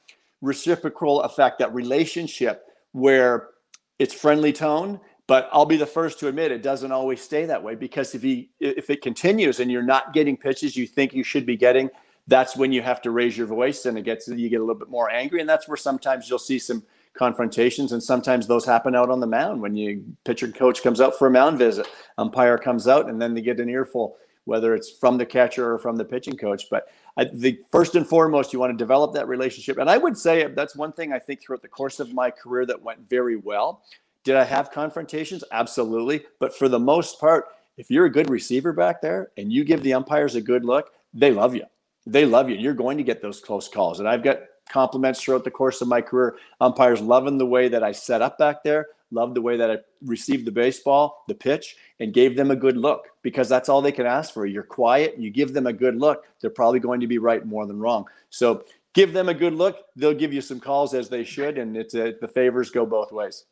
reciprocal 0.43 1.21
effect, 1.21 1.57
that 1.59 1.73
relationship 1.73 2.67
where 2.91 3.49
it's 3.97 4.13
friendly 4.13 4.53
tone. 4.53 4.99
But 5.25 5.49
I'll 5.53 5.65
be 5.65 5.77
the 5.77 5.85
first 5.85 6.19
to 6.19 6.27
admit 6.27 6.51
it 6.51 6.61
doesn't 6.61 6.91
always 6.91 7.21
stay 7.21 7.45
that 7.45 7.63
way 7.63 7.75
because 7.75 8.13
if 8.13 8.21
he 8.21 8.49
if 8.59 8.89
it 8.89 9.01
continues 9.01 9.61
and 9.61 9.71
you're 9.71 9.81
not 9.81 10.13
getting 10.13 10.35
pitches 10.35 10.75
you 10.75 10.85
think 10.85 11.13
you 11.13 11.23
should 11.23 11.45
be 11.45 11.55
getting, 11.55 11.89
that's 12.27 12.57
when 12.57 12.73
you 12.73 12.81
have 12.81 13.01
to 13.03 13.11
raise 13.11 13.37
your 13.37 13.47
voice 13.47 13.85
and 13.85 13.97
it 13.97 14.03
gets 14.03 14.27
you 14.27 14.49
get 14.49 14.57
a 14.57 14.63
little 14.63 14.75
bit 14.75 14.89
more 14.89 15.09
angry 15.09 15.39
and 15.39 15.49
that's 15.49 15.67
where 15.67 15.77
sometimes 15.77 16.29
you'll 16.29 16.37
see 16.37 16.59
some 16.59 16.83
confrontations 17.13 17.93
and 17.93 18.03
sometimes 18.03 18.47
those 18.47 18.65
happen 18.65 18.95
out 18.95 19.09
on 19.09 19.19
the 19.19 19.27
mound 19.27 19.61
when 19.61 19.75
you 19.75 20.03
pitcher 20.25 20.47
coach 20.47 20.81
comes 20.81 20.99
out 20.99 21.17
for 21.17 21.27
a 21.27 21.31
mound 21.31 21.59
visit 21.59 21.87
umpire 22.17 22.57
comes 22.57 22.87
out 22.87 23.09
and 23.09 23.21
then 23.21 23.33
they 23.33 23.41
get 23.41 23.59
an 23.59 23.69
earful 23.69 24.17
whether 24.45 24.73
it's 24.75 24.89
from 24.89 25.17
the 25.17 25.25
catcher 25.25 25.73
or 25.73 25.77
from 25.77 25.95
the 25.95 26.05
pitching 26.05 26.37
coach 26.37 26.63
but 26.69 26.87
I, 27.17 27.25
the 27.25 27.59
first 27.71 27.95
and 27.95 28.07
foremost 28.07 28.53
you 28.53 28.59
want 28.59 28.71
to 28.71 28.77
develop 28.77 29.13
that 29.13 29.27
relationship 29.27 29.77
and 29.77 29.89
i 29.89 29.97
would 29.97 30.17
say 30.17 30.45
uh, 30.45 30.49
that's 30.55 30.75
one 30.75 30.91
thing 30.91 31.13
i 31.13 31.19
think 31.19 31.41
throughout 31.41 31.61
the 31.61 31.67
course 31.67 31.99
of 31.99 32.13
my 32.13 32.29
career 32.31 32.65
that 32.65 32.81
went 32.81 33.07
very 33.07 33.35
well 33.35 33.83
did 34.23 34.35
i 34.35 34.43
have 34.43 34.71
confrontations 34.71 35.43
absolutely 35.51 36.23
but 36.39 36.55
for 36.55 36.67
the 36.67 36.79
most 36.79 37.19
part 37.19 37.45
if 37.77 37.89
you're 37.89 38.05
a 38.05 38.11
good 38.11 38.29
receiver 38.29 38.73
back 38.73 39.01
there 39.01 39.31
and 39.37 39.51
you 39.51 39.63
give 39.63 39.83
the 39.83 39.93
umpires 39.93 40.35
a 40.35 40.41
good 40.41 40.65
look 40.65 40.91
they 41.13 41.31
love 41.31 41.55
you 41.55 41.65
they 42.05 42.25
love 42.25 42.49
you. 42.49 42.57
You're 42.57 42.73
going 42.73 42.97
to 42.97 43.03
get 43.03 43.21
those 43.21 43.39
close 43.39 43.67
calls. 43.67 43.99
And 43.99 44.07
I've 44.07 44.23
got 44.23 44.39
compliments 44.69 45.21
throughout 45.21 45.43
the 45.43 45.51
course 45.51 45.81
of 45.81 45.87
my 45.87 46.01
career. 46.01 46.37
Umpires 46.59 47.01
loving 47.01 47.37
the 47.37 47.45
way 47.45 47.67
that 47.69 47.83
I 47.83 47.91
set 47.91 48.21
up 48.21 48.37
back 48.37 48.63
there, 48.63 48.87
loved 49.13 49.35
the 49.35 49.41
way 49.41 49.57
that 49.57 49.71
I 49.71 49.77
received 50.03 50.45
the 50.45 50.51
baseball, 50.51 51.23
the 51.27 51.35
pitch, 51.35 51.75
and 51.99 52.13
gave 52.13 52.35
them 52.35 52.51
a 52.51 52.55
good 52.55 52.77
look 52.77 53.07
because 53.21 53.47
that's 53.47 53.69
all 53.69 53.81
they 53.81 53.91
can 53.91 54.05
ask 54.05 54.33
for. 54.33 54.45
You're 54.45 54.63
quiet, 54.63 55.17
you 55.17 55.29
give 55.29 55.53
them 55.53 55.67
a 55.67 55.73
good 55.73 55.95
look, 55.95 56.25
they're 56.41 56.49
probably 56.49 56.79
going 56.79 56.99
to 56.99 57.07
be 57.07 57.17
right 57.17 57.45
more 57.45 57.65
than 57.65 57.79
wrong. 57.79 58.05
So 58.29 58.65
give 58.93 59.13
them 59.13 59.29
a 59.29 59.33
good 59.33 59.53
look. 59.53 59.77
They'll 59.95 60.13
give 60.13 60.33
you 60.33 60.41
some 60.41 60.59
calls 60.59 60.93
as 60.93 61.09
they 61.09 61.23
should, 61.23 61.57
and 61.57 61.77
it's 61.77 61.93
a, 61.93 62.13
the 62.19 62.27
favors 62.27 62.69
go 62.69 62.85
both 62.85 63.11
ways. 63.11 63.45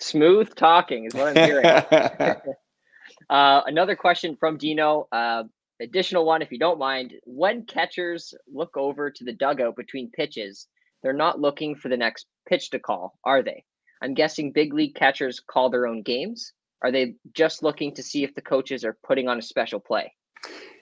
Smooth 0.00 0.54
talking 0.54 1.04
is 1.04 1.14
what 1.14 1.36
I'm 1.36 1.46
hearing. 1.46 1.64
uh, 3.30 3.62
another 3.66 3.96
question 3.96 4.36
from 4.36 4.56
Dino. 4.58 5.08
Uh, 5.12 5.44
additional 5.80 6.24
one, 6.24 6.42
if 6.42 6.50
you 6.52 6.58
don't 6.58 6.78
mind, 6.78 7.14
when 7.24 7.64
catchers 7.64 8.34
look 8.52 8.76
over 8.76 9.10
to 9.10 9.24
the 9.24 9.32
dugout 9.32 9.76
between 9.76 10.10
pitches, 10.10 10.66
they're 11.02 11.12
not 11.12 11.40
looking 11.40 11.74
for 11.74 11.88
the 11.88 11.96
next 11.96 12.26
pitch 12.48 12.70
to 12.70 12.78
call, 12.78 13.18
are 13.24 13.42
they? 13.42 13.64
I'm 14.04 14.14
guessing 14.14 14.52
big 14.52 14.74
league 14.74 14.94
catchers 14.94 15.40
call 15.40 15.70
their 15.70 15.86
own 15.86 16.02
games. 16.02 16.52
Are 16.82 16.92
they 16.92 17.14
just 17.32 17.62
looking 17.62 17.94
to 17.94 18.02
see 18.02 18.22
if 18.22 18.34
the 18.34 18.42
coaches 18.42 18.84
are 18.84 18.98
putting 19.02 19.28
on 19.28 19.38
a 19.38 19.42
special 19.42 19.80
play? 19.80 20.12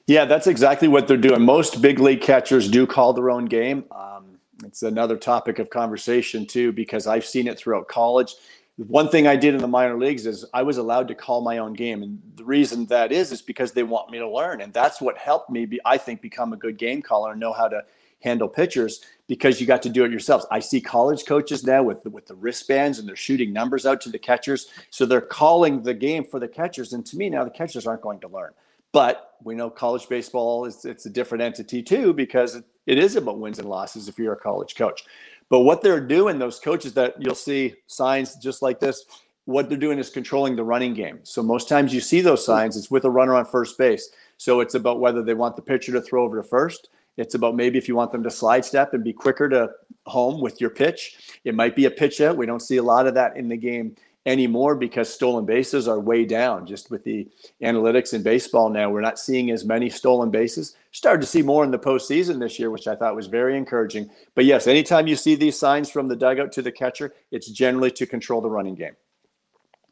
Yeah, 0.07 0.25
that's 0.25 0.49
exactly 0.49 0.89
what 0.89 1.07
they're 1.07 1.17
doing. 1.17 1.43
Most 1.43 1.81
big 1.81 2.01
league 2.01 2.21
catchers 2.21 2.69
do 2.69 2.87
call 2.87 3.13
their 3.13 3.31
own 3.31 3.45
game. 3.45 3.85
Um, 3.93 4.39
it's 4.65 4.83
another 4.83 5.17
topic 5.17 5.61
of 5.61 5.71
conversation 5.71 6.45
too, 6.45 6.73
because 6.73 7.07
I've 7.07 7.25
seen 7.25 7.47
it 7.47 7.57
throughout 7.57 7.87
college 7.87 8.35
one 8.77 9.09
thing 9.09 9.27
I 9.27 9.37
did 9.37 9.55
in 9.55 9.61
the 9.61 9.69
minor 9.69 9.99
leagues 9.99 10.27
is 10.27 10.45
I 10.55 10.63
was 10.63 10.79
allowed 10.79 11.09
to 11.09 11.15
call 11.15 11.43
my 11.43 11.59
own 11.59 11.75
game, 11.75 12.03
and 12.03 12.21
the 12.37 12.45
reason 12.45 12.87
that 12.87 13.13
is 13.13 13.31
is 13.31 13.43
because 13.43 13.73
they 13.73 13.83
want 13.83 14.11
me 14.11 14.19
to 14.19 14.29
learn, 14.29 14.63
and 14.63 14.73
that's 14.73 15.01
what 15.01 15.19
helped 15.19 15.51
me. 15.51 15.67
Be, 15.67 15.81
I 15.85 15.99
think 15.99 16.23
become 16.23 16.53
a 16.53 16.57
good 16.57 16.79
game 16.79 17.03
caller 17.03 17.33
and 17.33 17.41
know 17.41 17.53
how 17.53 17.69
to 17.69 17.83
handle 18.23 18.49
pitchers 18.49 19.01
because 19.27 19.61
you 19.61 19.67
got 19.67 19.83
to 19.83 19.89
do 19.89 20.05
it 20.05 20.11
yourselves. 20.11 20.47
I 20.51 20.61
see 20.61 20.81
college 20.81 21.25
coaches 21.27 21.65
now 21.65 21.83
with 21.83 22.05
with 22.07 22.27
the 22.27 22.35
wristbands 22.35 22.99
and 22.99 23.09
they're 23.09 23.17
shooting 23.17 23.53
numbers 23.53 23.87
out 23.87 24.01
to 24.03 24.11
the 24.11 24.19
catchers, 24.19 24.69
so 24.91 25.07
they're 25.07 25.21
calling 25.21 25.83
the 25.83 25.95
game 25.95 26.25
for 26.25 26.41
the 26.41 26.49
catchers. 26.49 26.93
And 26.93 27.05
to 27.07 27.17
me 27.17 27.29
now, 27.31 27.45
the 27.45 27.51
catchers 27.51 27.87
aren't 27.87 28.03
going 28.03 28.21
to 28.21 28.29
learn. 28.29 28.53
But 28.93 29.37
we 29.43 29.55
know 29.55 29.71
college 29.71 30.09
baseball 30.09 30.67
is 30.67 30.85
it's 30.85 31.07
a 31.07 31.11
different 31.11 31.43
entity 31.43 31.83
too 31.83 32.13
because 32.13 32.57
it, 32.57 32.65
it 32.87 32.99
is 32.99 33.17
about 33.17 33.39
wins 33.39 33.59
and 33.59 33.69
losses 33.69 34.09
if 34.09 34.19
you're 34.19 34.35
a 34.35 34.37
college 34.37 34.75
coach. 34.75 35.05
But 35.49 35.61
what 35.61 35.83
they're 35.83 36.01
doing, 36.01 36.39
those 36.39 36.59
coaches 36.59 36.95
that 36.95 37.15
you'll 37.21 37.35
see 37.35 37.75
signs 37.87 38.37
just 38.37 38.63
like 38.63 38.81
this, 38.81 39.05
what 39.45 39.69
they're 39.69 39.79
doing 39.79 39.99
is 39.99 40.09
controlling 40.09 40.57
the 40.57 40.65
running 40.65 40.95
game. 40.95 41.21
So 41.25 41.43
most 41.43 41.69
times 41.69 41.93
you 41.93 42.01
see 42.01 42.21
those 42.21 42.45
signs, 42.45 42.77
it's 42.77 42.91
with 42.91 43.05
a 43.05 43.11
runner 43.11 43.35
on 43.35 43.45
first 43.45 43.77
base. 43.77 44.11
So 44.37 44.61
it's 44.61 44.75
about 44.75 45.01
whether 45.01 45.23
they 45.23 45.35
want 45.35 45.57
the 45.57 45.63
pitcher 45.63 45.93
to 45.93 46.01
throw 46.01 46.25
over 46.25 46.41
to 46.41 46.43
first. 46.43 46.89
It's 47.17 47.35
about 47.35 47.57
maybe 47.57 47.79
if 47.79 47.89
you 47.89 47.97
want 47.97 48.11
them 48.11 48.23
to 48.23 48.31
slide 48.31 48.65
step 48.65 48.95
and 48.95 49.05
be 49.05 49.13
quicker 49.13 49.49
to 49.49 49.71
home 50.07 50.41
with 50.41 50.61
your 50.61 50.71
pitch. 50.71 51.39
It 51.45 51.55
might 51.55 51.77
be 51.77 51.85
a 51.85 51.91
pitch 51.91 52.21
out. 52.21 52.37
We 52.37 52.47
don't 52.47 52.61
see 52.61 52.79
a 52.79 52.83
lot 52.83 53.07
of 53.07 53.15
that 53.15 53.37
in 53.37 53.49
the 53.49 53.57
game 53.57 53.97
anymore 54.25 54.77
because 54.77 55.13
stolen 55.13 55.45
bases 55.45 55.89
are 55.89 55.99
way 55.99 56.25
down 56.25 56.65
just 56.65 56.91
with 56.91 57.03
the 57.05 57.29
analytics 57.63 58.15
in 58.15 58.23
baseball 58.23 58.71
now. 58.71 58.89
We're 58.89 59.01
not 59.01 59.19
seeing 59.19 59.51
as 59.51 59.65
many 59.65 59.91
stolen 59.91 60.31
bases. 60.31 60.77
Started 60.93 61.21
to 61.23 61.27
see 61.27 61.43
more 61.43 61.65
in 61.65 61.71
the 61.71 61.79
postseason 61.79 62.39
this 62.39 62.59
year, 62.59 62.71
which 62.71 62.87
I 62.87 62.95
thought 62.95 63.17
was 63.17 63.27
very 63.27 63.57
encouraging. 63.57 64.09
But 64.35 64.45
yes, 64.45 64.67
anytime 64.67 65.07
you 65.07 65.17
see 65.17 65.35
these 65.35 65.59
signs 65.59 65.91
from 65.91 66.09
the 66.09 66.17
dugout 66.17 66.53
to 66.53 66.63
the 66.63 66.73
catcher, 66.73 67.15
it's 67.31 67.51
generally 67.51 67.91
to 67.93 68.07
control 68.07 68.41
the 68.41 68.51
running 68.51 68.75
game. 68.75 68.95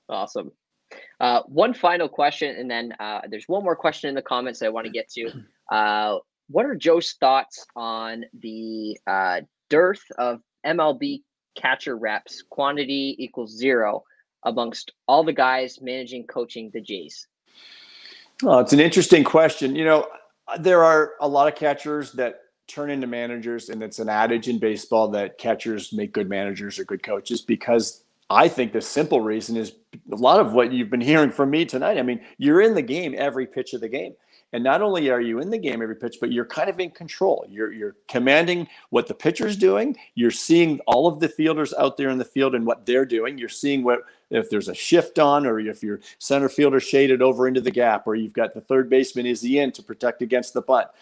Awesome. 0.09 0.53
Uh, 1.21 1.43
one 1.47 1.75
final 1.75 2.09
question, 2.09 2.57
and 2.57 2.71
then 2.71 2.95
uh, 2.99 3.21
there's 3.29 3.49
one 3.49 3.63
more 3.63 3.77
question 3.77 4.09
in 4.09 4.15
the 4.15 4.23
comments 4.23 4.61
that 4.61 4.67
I 4.67 4.71
want 4.71 4.87
to 4.87 4.93
get 4.93 5.09
to. 5.11 5.31
Uh, 5.71 6.19
what 6.51 6.67
are 6.67 6.75
Joe's 6.75 7.13
thoughts 7.21 7.65
on 7.77 8.25
the 8.41 8.99
uh, 9.07 9.43
dearth 9.69 10.03
of 10.19 10.41
MLB 10.67 11.23
catcher 11.55 11.97
reps? 11.97 12.43
Quantity 12.51 13.17
equals 13.19 13.57
zero 13.57 14.03
amongst 14.45 14.93
all 15.07 15.23
the 15.23 15.33
guys 15.33 15.79
managing 15.81 16.27
coaching 16.27 16.71
the 16.73 16.81
Jays? 16.81 17.27
Well, 18.43 18.59
it's 18.59 18.73
an 18.73 18.81
interesting 18.81 19.23
question. 19.23 19.77
You 19.77 19.85
know, 19.85 20.09
there 20.59 20.83
are 20.83 21.13
a 21.21 21.29
lot 21.29 21.47
of 21.47 21.55
catchers 21.55 22.13
that 22.13 22.41
turn 22.67 22.91
into 22.91 23.07
managers, 23.07 23.69
and 23.69 23.83
it's 23.83 23.99
an 23.99 24.09
adage 24.09 24.49
in 24.49 24.59
baseball 24.59 25.09
that 25.09 25.39
catchers 25.39 25.93
make 25.93 26.13
good 26.13 26.29
managers 26.29 26.79
or 26.79 26.85
good 26.85 27.03
coaches 27.03 27.43
because 27.43 28.05
I 28.31 28.49
think 28.49 28.73
the 28.73 28.81
simple 28.81 29.21
reason 29.21 29.57
is 29.57 29.73
a 30.11 30.17
lot 30.17 30.41
of 30.41 30.53
what 30.53 30.73
you've 30.73 30.91
been 30.91 31.01
hearing 31.01 31.31
from 31.31 31.51
me 31.51 31.65
tonight. 31.65 31.99
I 31.99 32.03
mean, 32.03 32.21
you're 32.39 32.61
in 32.61 32.75
the 32.75 32.83
game 32.83 33.15
every 33.17 33.47
pitch 33.47 33.75
of 33.75 33.81
the 33.81 33.89
game. 33.89 34.15
And 34.53 34.65
not 34.65 34.83
only 34.83 35.11
are 35.11 35.21
you 35.21 35.39
in 35.39 35.51
the 35.51 35.59
game 35.59 35.81
every 35.81 35.95
pitch, 35.95 36.17
but 36.21 36.33
you're 36.33 36.45
kind 36.45 36.69
of 36.69 36.81
in 36.81 36.91
control. 36.91 37.47
You're 37.49 37.73
you're 37.73 37.97
commanding 38.09 38.67
what 38.91 39.07
the 39.07 39.15
pitcher's 39.15 39.57
doing. 39.57 39.97
You're 40.17 40.33
seeing 40.33 40.81
all 40.87 41.07
of 41.07 41.21
the 41.21 41.29
fielders 41.29 41.73
out 41.75 41.97
there 41.97 42.09
in 42.11 42.19
the 42.19 42.25
field 42.25 42.55
and 42.55 42.67
what 42.67 42.85
they're 42.85 43.07
doing. 43.07 43.39
You're 43.39 43.49
seeing 43.49 43.85
what 43.85 44.01
if 44.31 44.51
there's 44.51 44.69
a 44.69 44.75
shift 44.75 45.19
on, 45.19 45.47
or 45.47 45.61
if 45.61 45.83
your 45.83 46.01
center 46.19 46.49
fielder 46.49 46.81
shaded 46.81 47.23
over 47.23 47.47
into 47.47 47.61
the 47.61 47.71
gap, 47.71 48.07
or 48.07 48.17
you've 48.17 48.33
got 48.33 48.53
the 48.55 48.61
third 48.61 48.91
baseman 48.91 49.27
is 49.27 49.41
the 49.41 49.59
in 49.59 49.73
to 49.73 49.83
protect 49.83 50.23
against 50.23 50.55
the 50.55 50.63
butt 50.63 50.95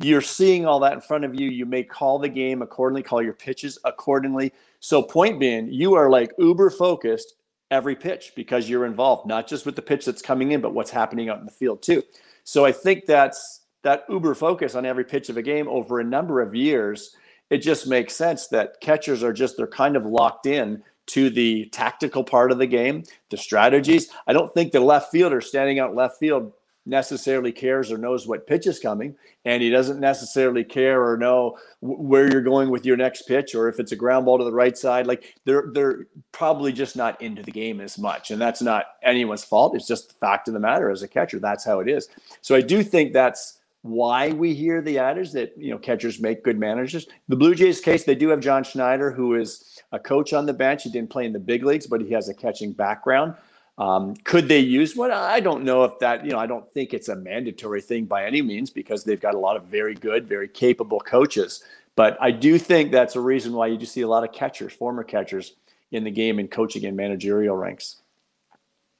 You're 0.00 0.20
seeing 0.20 0.66
all 0.66 0.80
that 0.80 0.92
in 0.92 1.00
front 1.00 1.24
of 1.24 1.38
you. 1.38 1.48
You 1.48 1.66
may 1.66 1.84
call 1.84 2.18
the 2.18 2.28
game 2.28 2.60
accordingly, 2.62 3.02
call 3.02 3.22
your 3.22 3.34
pitches 3.34 3.78
accordingly. 3.84 4.52
So, 4.80 5.02
point 5.02 5.38
being, 5.38 5.72
you 5.72 5.94
are 5.94 6.10
like 6.10 6.32
uber 6.38 6.70
focused 6.70 7.34
every 7.70 7.96
pitch 7.96 8.32
because 8.36 8.68
you're 8.68 8.86
involved, 8.86 9.26
not 9.26 9.48
just 9.48 9.66
with 9.66 9.76
the 9.76 9.82
pitch 9.82 10.04
that's 10.04 10.22
coming 10.22 10.52
in, 10.52 10.60
but 10.60 10.74
what's 10.74 10.90
happening 10.90 11.28
out 11.28 11.38
in 11.38 11.44
the 11.46 11.52
field 11.52 11.82
too. 11.82 12.02
So 12.46 12.64
I 12.64 12.70
think 12.70 13.06
that's 13.06 13.66
that 13.82 14.04
uber 14.08 14.32
focus 14.34 14.76
on 14.76 14.86
every 14.86 15.04
pitch 15.04 15.28
of 15.28 15.36
a 15.36 15.42
game 15.42 15.66
over 15.68 15.98
a 15.98 16.04
number 16.04 16.40
of 16.40 16.54
years. 16.54 17.14
It 17.50 17.58
just 17.58 17.88
makes 17.88 18.14
sense 18.14 18.46
that 18.48 18.80
catchers 18.80 19.24
are 19.24 19.32
just 19.32 19.56
they're 19.56 19.66
kind 19.66 19.96
of 19.96 20.06
locked 20.06 20.46
in 20.46 20.80
to 21.06 21.28
the 21.28 21.66
tactical 21.66 22.22
part 22.22 22.52
of 22.52 22.58
the 22.58 22.66
game, 22.66 23.02
the 23.30 23.36
strategies. 23.36 24.10
I 24.28 24.32
don't 24.32 24.52
think 24.54 24.70
the 24.70 24.78
left 24.78 25.10
fielder 25.10 25.40
standing 25.40 25.80
out 25.80 25.96
left 25.96 26.18
field 26.20 26.52
necessarily 26.86 27.52
cares 27.52 27.90
or 27.90 27.98
knows 27.98 28.26
what 28.26 28.46
pitch 28.46 28.66
is 28.66 28.78
coming, 28.78 29.14
and 29.44 29.62
he 29.62 29.68
doesn't 29.68 30.00
necessarily 30.00 30.64
care 30.64 31.04
or 31.04 31.18
know 31.18 31.58
where 31.80 32.30
you're 32.30 32.42
going 32.42 32.70
with 32.70 32.86
your 32.86 32.96
next 32.96 33.22
pitch 33.22 33.54
or 33.54 33.68
if 33.68 33.80
it's 33.80 33.92
a 33.92 33.96
ground 33.96 34.24
ball 34.24 34.38
to 34.38 34.44
the 34.44 34.52
right 34.52 34.78
side. 34.78 35.06
Like 35.06 35.34
they're 35.44 35.70
they're 35.72 36.06
probably 36.32 36.72
just 36.72 36.96
not 36.96 37.20
into 37.20 37.42
the 37.42 37.52
game 37.52 37.80
as 37.80 37.98
much, 37.98 38.30
and 38.30 38.40
that's 38.40 38.62
not 38.62 38.84
anyone's 39.02 39.44
fault. 39.44 39.74
It's 39.74 39.88
just 39.88 40.08
the 40.08 40.14
fact 40.14 40.48
of 40.48 40.54
the 40.54 40.60
matter 40.60 40.90
as 40.90 41.02
a 41.02 41.08
catcher. 41.08 41.40
That's 41.40 41.64
how 41.64 41.80
it 41.80 41.88
is. 41.88 42.08
So 42.40 42.54
I 42.54 42.60
do 42.60 42.82
think 42.82 43.12
that's 43.12 43.58
why 43.82 44.30
we 44.30 44.54
hear 44.54 44.82
the 44.82 44.98
adage 44.98 45.32
that 45.32 45.54
you 45.56 45.70
know 45.70 45.78
catchers 45.78 46.20
make 46.20 46.44
good 46.44 46.58
managers. 46.58 47.06
The 47.28 47.36
Blue 47.36 47.54
Jays 47.54 47.80
case, 47.80 48.04
they 48.04 48.14
do 48.14 48.28
have 48.28 48.40
John 48.40 48.64
Schneider, 48.64 49.10
who 49.10 49.34
is 49.34 49.80
a 49.92 49.98
coach 49.98 50.32
on 50.32 50.46
the 50.46 50.52
bench. 50.52 50.84
He 50.84 50.90
didn't 50.90 51.10
play 51.10 51.26
in 51.26 51.32
the 51.32 51.38
big 51.38 51.64
leagues, 51.64 51.86
but 51.86 52.00
he 52.00 52.12
has 52.12 52.28
a 52.28 52.34
catching 52.34 52.72
background. 52.72 53.34
Um, 53.78 54.14
could 54.24 54.48
they 54.48 54.60
use 54.60 54.96
one? 54.96 55.10
I 55.10 55.40
don't 55.40 55.62
know 55.62 55.84
if 55.84 55.98
that, 55.98 56.24
you 56.24 56.30
know, 56.30 56.38
I 56.38 56.46
don't 56.46 56.70
think 56.72 56.94
it's 56.94 57.08
a 57.08 57.16
mandatory 57.16 57.82
thing 57.82 58.06
by 58.06 58.24
any 58.24 58.40
means 58.40 58.70
because 58.70 59.04
they've 59.04 59.20
got 59.20 59.34
a 59.34 59.38
lot 59.38 59.56
of 59.56 59.64
very 59.64 59.94
good, 59.94 60.26
very 60.26 60.48
capable 60.48 61.00
coaches. 61.00 61.62
But 61.94 62.16
I 62.20 62.30
do 62.30 62.58
think 62.58 62.90
that's 62.90 63.16
a 63.16 63.20
reason 63.20 63.52
why 63.52 63.66
you 63.66 63.76
just 63.76 63.92
see 63.92 64.02
a 64.02 64.08
lot 64.08 64.24
of 64.24 64.32
catchers, 64.32 64.72
former 64.72 65.04
catchers 65.04 65.54
in 65.92 66.04
the 66.04 66.10
game 66.10 66.38
and 66.38 66.50
coaching 66.50 66.84
and 66.86 66.96
managerial 66.96 67.56
ranks. 67.56 67.96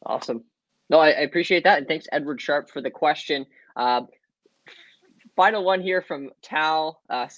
Awesome. 0.05 0.45
No, 0.89 0.99
I, 0.99 1.09
I 1.09 1.21
appreciate 1.21 1.65
that. 1.65 1.79
And 1.79 1.89
thanks, 1.89 2.07
Edward 2.13 2.41
Sharp, 2.41 2.71
for 2.71 2.81
the 2.81 2.91
question. 2.91 3.47
Uh, 3.75 4.03
final 5.35 5.65
one 5.65 5.81
here 5.81 6.01
from 6.01 6.31
Tal 6.43 7.01
uh, 7.11 7.29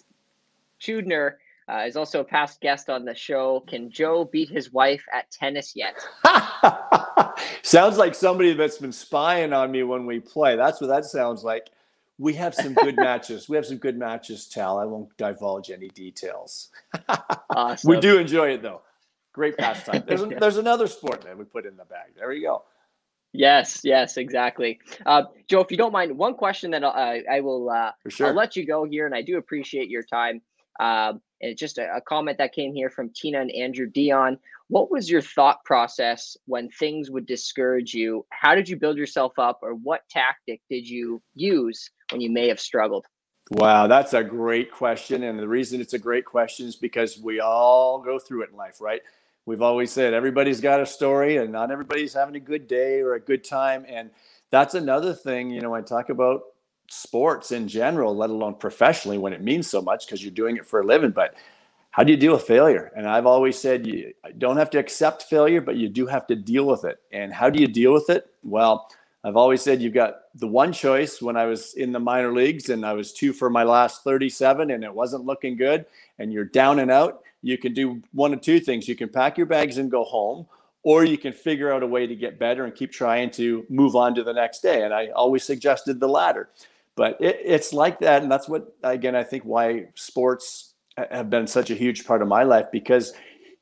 Chudner 0.81 1.35
uh, 1.69 1.85
is 1.87 1.97
also 1.97 2.21
a 2.21 2.25
past 2.25 2.61
guest 2.61 2.89
on 2.89 3.05
the 3.05 3.15
show. 3.15 3.61
Can 3.67 3.91
Joe 3.91 4.25
beat 4.25 4.49
his 4.49 4.73
wife 4.73 5.05
at 5.13 5.31
tennis 5.31 5.75
yet? 5.75 5.95
sounds 7.69 7.99
like 7.99 8.15
somebody 8.15 8.55
that's 8.55 8.79
been 8.79 8.93
spying 8.93 9.53
on 9.53 9.71
me 9.71 9.83
when 9.83 10.07
we 10.07 10.21
play. 10.21 10.57
That's 10.57 10.81
what 10.81 10.89
that 10.89 11.05
sounds 11.05 11.45
like. 11.45 11.69
We 12.19 12.35
have 12.35 12.55
some 12.55 12.75
good 12.75 12.97
matches. 13.09 13.49
We 13.49 13.57
have 13.57 13.67
some 13.67 13.79
good 13.79 13.97
matches, 13.99 14.47
Tal. 14.47 14.79
I 14.79 14.85
won't 14.85 15.17
divulge 15.17 15.71
any 15.71 15.89
details. 15.89 16.71
awesome. 17.51 17.91
We 17.91 18.01
do 18.01 18.19
enjoy 18.19 18.51
it 18.51 18.63
though. 18.63 18.83
Great 19.33 19.57
pastime. 19.57 20.03
There's, 20.07 20.23
there's 20.41 20.57
another 20.57 20.87
sport 20.87 21.23
that 21.23 21.37
we 21.37 21.45
put 21.45 21.67
in 21.67 21.77
the 21.77 21.85
bag. 21.85 22.15
There 22.17 22.33
you 22.33 22.43
go. 22.43 22.65
Yes, 23.33 23.83
yes, 23.85 24.17
exactly. 24.17 24.81
Uh, 25.05 25.25
Joe, 25.49 25.61
if 25.61 25.71
you 25.71 25.77
don't 25.77 25.93
mind, 25.93 26.17
one 26.17 26.35
question 26.35 26.71
that 26.71 26.83
uh, 26.83 26.89
I 27.31 27.41
will 27.41 27.69
uh, 27.69 27.93
sure. 28.09 28.29
I'll 28.29 28.35
let 28.35 28.57
you 28.57 28.67
go 28.67 28.85
here, 28.85 29.05
and 29.05 29.15
I 29.15 29.21
do 29.21 29.37
appreciate 29.37 29.91
your 29.91 30.03
time. 30.03 30.41
Um, 30.81 31.21
and 31.41 31.57
just 31.57 31.79
a, 31.79 31.97
a, 31.97 32.01
comment 32.01 32.39
that 32.39 32.53
came 32.53 32.75
here 32.75 32.91
from 32.91 33.11
Tina 33.11 33.41
and 33.41 33.51
Andrew 33.53 33.87
Dion. 33.87 34.39
What 34.69 34.91
was 34.91 35.11
your 35.11 35.23
thought 35.23 35.65
process 35.65 36.37
when 36.47 36.69
things 36.69 37.11
would 37.11 37.27
discourage 37.27 37.95
you? 37.95 38.27
How 38.31 38.55
did 38.55 38.69
you 38.69 38.77
build 38.77 38.97
yourself 38.97 39.39
up, 39.39 39.61
or 39.63 39.75
what 39.75 40.03
tactic 40.11 40.61
did 40.69 40.89
you 40.89 41.23
use 41.35 41.91
when 42.11 42.21
you 42.21 42.31
may 42.31 42.49
have 42.49 42.61
struggled? 42.61 43.07
Wow, 43.51 43.87
that's 43.87 44.13
a 44.13 44.23
great 44.23 44.71
question. 44.71 45.23
And 45.23 45.39
the 45.39 45.49
reason 45.49 45.81
it's 45.81 45.95
a 45.95 45.99
great 45.99 46.27
question 46.27 46.67
is 46.67 46.77
because 46.77 47.19
we 47.19 47.41
all 47.41 48.01
go 48.03 48.19
through 48.19 48.43
it 48.43 48.51
in 48.51 48.57
life, 48.57 48.81
right? 48.81 49.01
We've 49.47 49.63
always 49.63 49.91
said 49.91 50.13
everybody's 50.13 50.61
got 50.61 50.83
a 50.83 50.87
story 50.87 51.39
and 51.39 51.51
not 51.51 51.71
everybody's 51.71 52.13
having 52.13 52.37
a 52.37 52.41
good 52.41 52.69
day 52.69 53.01
or 53.01 53.15
a 53.15 53.21
good 53.21 53.45
time. 53.45 53.87
And 53.89 54.11
that's 54.51 54.75
another 54.75 55.15
thing, 55.15 55.51
you 55.51 55.63
know, 55.63 55.75
I 55.75 55.81
talk 55.81 56.11
about 56.11 56.43
sports 56.89 57.53
in 57.53 57.69
general, 57.69 58.17
let 58.17 58.31
alone 58.31 58.55
professionally 58.55 59.19
when 59.19 59.33
it 59.33 59.43
means 59.43 59.69
so 59.69 59.81
much 59.81 60.07
because 60.07 60.23
you're 60.23 60.31
doing 60.31 60.57
it 60.57 60.67
for 60.67 60.81
a 60.81 60.87
living. 60.87 61.11
But 61.11 61.35
how 61.91 62.05
do 62.05 62.13
you 62.13 62.17
deal 62.17 62.33
with 62.33 62.43
failure? 62.43 62.93
And 62.97 63.07
I've 63.07 63.27
always 63.27 63.59
said 63.59 63.87
you 63.87 64.13
don't 64.39 64.57
have 64.57 64.71
to 64.71 64.79
accept 64.79 65.25
failure, 65.25 65.61
but 65.61 65.77
you 65.77 65.89
do 65.89 66.07
have 66.07 66.27
to 66.29 66.37
deal 66.37 66.67
with 66.67 66.85
it. 66.85 67.01
And 67.13 67.33
how 67.33 67.51
do 67.51 67.61
you 67.61 67.67
deal 67.67 67.93
with 67.93 68.11
it? 68.11 68.31
Well, 68.43 68.89
I've 69.25 69.37
always 69.37 69.63
said 69.63 69.83
you've 69.83 69.95
got 69.95 70.21
the 70.37 70.47
one 70.47 70.73
choice 70.73 71.21
when 71.21 71.37
I 71.37 71.45
was 71.47 71.75
in 71.75 71.93
the 71.93 71.99
minor 71.99 72.33
leagues 72.33 72.69
and 72.69 72.87
I 72.87 72.93
was 72.93 73.13
two 73.13 73.33
for 73.33 73.51
my 73.51 73.65
last 73.65 74.05
37 74.05 74.71
and 74.71 74.85
it 74.85 74.95
wasn't 74.95 75.27
looking 75.27 75.57
good 75.57 75.87
and 76.19 76.33
you're 76.33 76.45
down 76.45 76.79
and 76.79 76.91
out. 76.91 77.23
You 77.43 77.59
can 77.59 77.75
do 77.75 78.03
one 78.13 78.33
of 78.33 78.41
two 78.41 78.61
things. 78.61 78.89
You 78.89 78.97
can 78.97 79.09
pack 79.09 79.37
your 79.37 79.47
bags 79.47 79.79
and 79.79 79.91
go 79.91 80.05
home, 80.05 80.47
or 80.83 81.05
you 81.05 81.19
can 81.19 81.33
figure 81.33 81.73
out 81.73 81.83
a 81.83 81.87
way 81.87 82.07
to 82.07 82.17
get 82.17 82.39
better 82.39 82.65
and 82.65 82.75
keep 82.75 82.91
trying 82.91 83.31
to 83.33 83.65
move 83.69 83.95
on 83.95 84.15
to 84.15 84.25
the 84.25 84.33
next 84.33 84.61
day. 84.61 84.83
And 84.83 84.93
I 84.93 85.09
always 85.09 85.45
suggested 85.45 86.01
the 86.01 86.09
latter 86.09 86.49
but 86.99 87.17
it, 87.21 87.41
it's 87.45 87.73
like 87.73 87.99
that 88.01 88.23
and 88.23 88.31
that's 88.31 88.49
what 88.49 88.77
again 88.83 89.15
i 89.17 89.23
think 89.23 89.43
why 89.45 89.87
sports 89.95 90.75
have 91.11 91.31
been 91.31 91.47
such 91.47 91.71
a 91.71 91.75
huge 91.75 92.05
part 92.05 92.21
of 92.21 92.29
my 92.29 92.43
life 92.43 92.67
because 92.73 93.15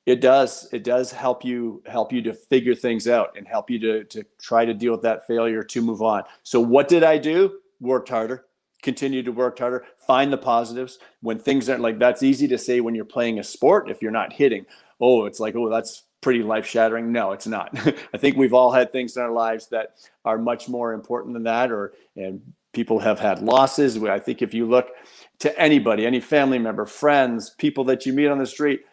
it 0.06 0.20
does 0.20 0.68
it 0.72 0.84
does 0.84 1.12
help 1.12 1.44
you 1.44 1.82
help 1.86 2.12
you 2.12 2.22
to 2.22 2.32
figure 2.32 2.74
things 2.74 3.08
out 3.08 3.36
and 3.36 3.46
help 3.46 3.68
you 3.68 3.78
to 3.78 4.04
to 4.04 4.24
try 4.40 4.64
to 4.64 4.72
deal 4.72 4.92
with 4.92 5.02
that 5.02 5.26
failure 5.26 5.62
to 5.62 5.82
move 5.82 6.00
on. 6.00 6.22
So 6.44 6.60
what 6.60 6.88
did 6.88 7.02
i 7.02 7.18
do? 7.18 7.58
Worked 7.80 8.08
harder 8.08 8.46
continue 8.82 9.22
to 9.22 9.32
work 9.32 9.58
harder 9.58 9.84
find 10.06 10.32
the 10.32 10.38
positives. 10.38 10.98
When 11.20 11.38
things 11.38 11.68
aren't 11.68 11.82
like 11.82 11.98
that's 11.98 12.22
easy 12.22 12.46
to 12.48 12.58
say 12.58 12.80
when 12.80 12.94
you're 12.94 13.04
playing 13.04 13.40
a 13.40 13.44
sport 13.44 13.90
if 13.90 14.00
you're 14.00 14.12
not 14.12 14.32
hitting 14.32 14.64
oh 15.00 15.26
it's 15.26 15.40
like 15.40 15.56
oh 15.56 15.68
that's 15.68 16.04
pretty 16.20 16.42
life 16.42 16.66
shattering 16.66 17.10
no 17.10 17.32
it's 17.32 17.46
not. 17.46 17.76
I 18.14 18.18
think 18.18 18.36
we've 18.36 18.54
all 18.54 18.70
had 18.70 18.92
things 18.92 19.16
in 19.16 19.22
our 19.22 19.32
lives 19.32 19.68
that 19.70 19.96
are 20.24 20.38
much 20.38 20.68
more 20.68 20.92
important 20.92 21.34
than 21.34 21.42
that 21.42 21.72
or 21.72 21.94
and 22.14 22.40
people 22.76 22.98
have 22.98 23.18
had 23.18 23.40
losses. 23.40 23.96
I 24.04 24.18
think 24.18 24.42
if 24.42 24.52
you 24.52 24.66
look 24.66 24.90
to 25.38 25.58
anybody, 25.58 26.04
any 26.04 26.20
family 26.20 26.58
member, 26.58 26.84
friends, 26.84 27.48
people 27.48 27.84
that 27.84 28.04
you 28.04 28.12
meet 28.12 28.28
on 28.28 28.36
the 28.36 28.46
street, 28.46 28.84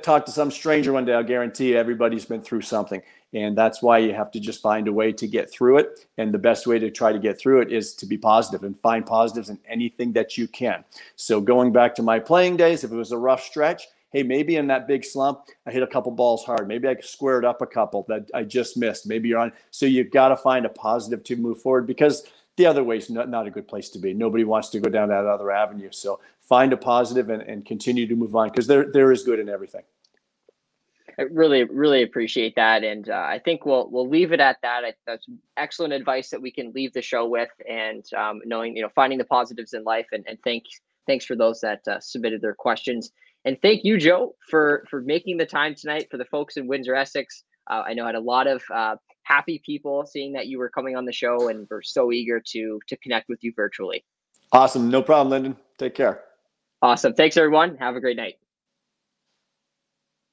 talk 0.00 0.24
to 0.26 0.30
some 0.30 0.52
stranger 0.52 0.92
one 0.92 1.04
day, 1.04 1.12
I'll 1.12 1.24
guarantee 1.24 1.70
you 1.70 1.76
everybody's 1.76 2.24
been 2.24 2.40
through 2.40 2.62
something. 2.62 3.02
And 3.34 3.58
that's 3.58 3.82
why 3.82 3.98
you 3.98 4.14
have 4.14 4.30
to 4.30 4.38
just 4.38 4.62
find 4.62 4.86
a 4.86 4.92
way 4.92 5.10
to 5.12 5.26
get 5.26 5.50
through 5.50 5.78
it. 5.78 6.06
And 6.18 6.32
the 6.32 6.38
best 6.38 6.68
way 6.68 6.78
to 6.78 6.88
try 6.88 7.12
to 7.12 7.18
get 7.18 7.36
through 7.36 7.62
it 7.62 7.72
is 7.72 7.94
to 7.94 8.06
be 8.06 8.16
positive 8.16 8.62
and 8.62 8.78
find 8.78 9.04
positives 9.04 9.50
in 9.50 9.58
anything 9.68 10.12
that 10.12 10.38
you 10.38 10.46
can. 10.46 10.84
So, 11.16 11.40
going 11.40 11.72
back 11.72 11.96
to 11.96 12.04
my 12.04 12.20
playing 12.20 12.56
days, 12.56 12.84
if 12.84 12.92
it 12.92 12.96
was 12.96 13.10
a 13.10 13.18
rough 13.18 13.42
stretch, 13.42 13.88
hey, 14.12 14.22
maybe 14.22 14.54
in 14.54 14.68
that 14.68 14.86
big 14.86 15.04
slump, 15.04 15.40
I 15.66 15.72
hit 15.72 15.82
a 15.82 15.86
couple 15.86 16.12
balls 16.12 16.44
hard. 16.44 16.68
Maybe 16.68 16.86
I 16.86 16.96
squared 17.00 17.44
up 17.44 17.60
a 17.60 17.66
couple 17.66 18.06
that 18.08 18.30
I 18.32 18.44
just 18.44 18.76
missed. 18.76 19.06
Maybe 19.06 19.28
you're 19.28 19.40
on. 19.40 19.52
So 19.72 19.84
you've 19.84 20.12
got 20.12 20.28
to 20.28 20.36
find 20.36 20.64
a 20.64 20.70
positive 20.70 21.24
to 21.24 21.36
move 21.36 21.60
forward 21.60 21.86
because 21.88 22.22
the 22.56 22.66
other 22.66 22.82
way 22.82 22.96
is 22.96 23.10
not, 23.10 23.28
not 23.28 23.46
a 23.46 23.50
good 23.50 23.68
place 23.68 23.90
to 23.90 23.98
be. 23.98 24.14
Nobody 24.14 24.44
wants 24.44 24.70
to 24.70 24.80
go 24.80 24.90
down 24.90 25.08
that 25.10 25.26
other 25.26 25.50
avenue. 25.50 25.90
So 25.92 26.20
find 26.40 26.72
a 26.72 26.76
positive 26.76 27.30
and, 27.30 27.42
and 27.42 27.64
continue 27.64 28.06
to 28.06 28.16
move 28.16 28.34
on 28.34 28.48
because 28.48 28.66
there 28.66 28.90
there 28.90 29.12
is 29.12 29.22
good 29.22 29.38
in 29.38 29.48
everything. 29.48 29.82
I 31.18 31.22
really, 31.22 31.64
really 31.64 32.02
appreciate 32.02 32.56
that, 32.56 32.84
and 32.84 33.08
uh, 33.08 33.14
I 33.14 33.40
think 33.42 33.64
we'll 33.64 33.88
we'll 33.90 34.08
leave 34.08 34.32
it 34.32 34.40
at 34.40 34.58
that. 34.62 34.84
I, 34.84 34.92
that's 35.06 35.26
excellent 35.56 35.94
advice 35.94 36.28
that 36.30 36.42
we 36.42 36.50
can 36.50 36.72
leave 36.72 36.92
the 36.92 37.00
show 37.00 37.26
with, 37.26 37.48
and 37.68 38.04
um, 38.14 38.42
knowing 38.44 38.76
you 38.76 38.82
know 38.82 38.90
finding 38.94 39.18
the 39.18 39.24
positives 39.24 39.72
in 39.72 39.82
life, 39.84 40.06
and 40.12 40.24
and 40.28 40.38
thank 40.44 40.64
thanks 41.06 41.24
for 41.24 41.34
those 41.34 41.60
that 41.60 41.80
uh, 41.88 42.00
submitted 42.00 42.42
their 42.42 42.54
questions, 42.54 43.12
and 43.46 43.56
thank 43.62 43.82
you, 43.82 43.96
Joe, 43.96 44.34
for 44.50 44.84
for 44.90 45.00
making 45.00 45.38
the 45.38 45.46
time 45.46 45.74
tonight 45.74 46.08
for 46.10 46.18
the 46.18 46.26
folks 46.26 46.58
in 46.58 46.66
Windsor, 46.66 46.94
Essex. 46.94 47.44
Uh, 47.70 47.82
I 47.86 47.94
know 47.94 48.04
I 48.04 48.08
had 48.08 48.14
a 48.16 48.20
lot 48.20 48.46
of 48.46 48.62
uh, 48.72 48.96
happy 49.26 49.60
people 49.64 50.06
seeing 50.06 50.32
that 50.32 50.46
you 50.46 50.58
were 50.58 50.68
coming 50.68 50.96
on 50.96 51.04
the 51.04 51.12
show, 51.12 51.48
and 51.48 51.66
we're 51.70 51.82
so 51.82 52.12
eager 52.12 52.40
to 52.52 52.80
to 52.88 52.96
connect 52.98 53.28
with 53.28 53.42
you 53.42 53.52
virtually. 53.54 54.04
Awesome, 54.52 54.88
no 54.88 55.02
problem, 55.02 55.30
Lyndon. 55.30 55.56
Take 55.78 55.94
care. 55.94 56.22
Awesome. 56.82 57.14
Thanks, 57.14 57.36
everyone. 57.36 57.76
Have 57.78 57.96
a 57.96 58.00
great 58.00 58.16
night. 58.16 58.36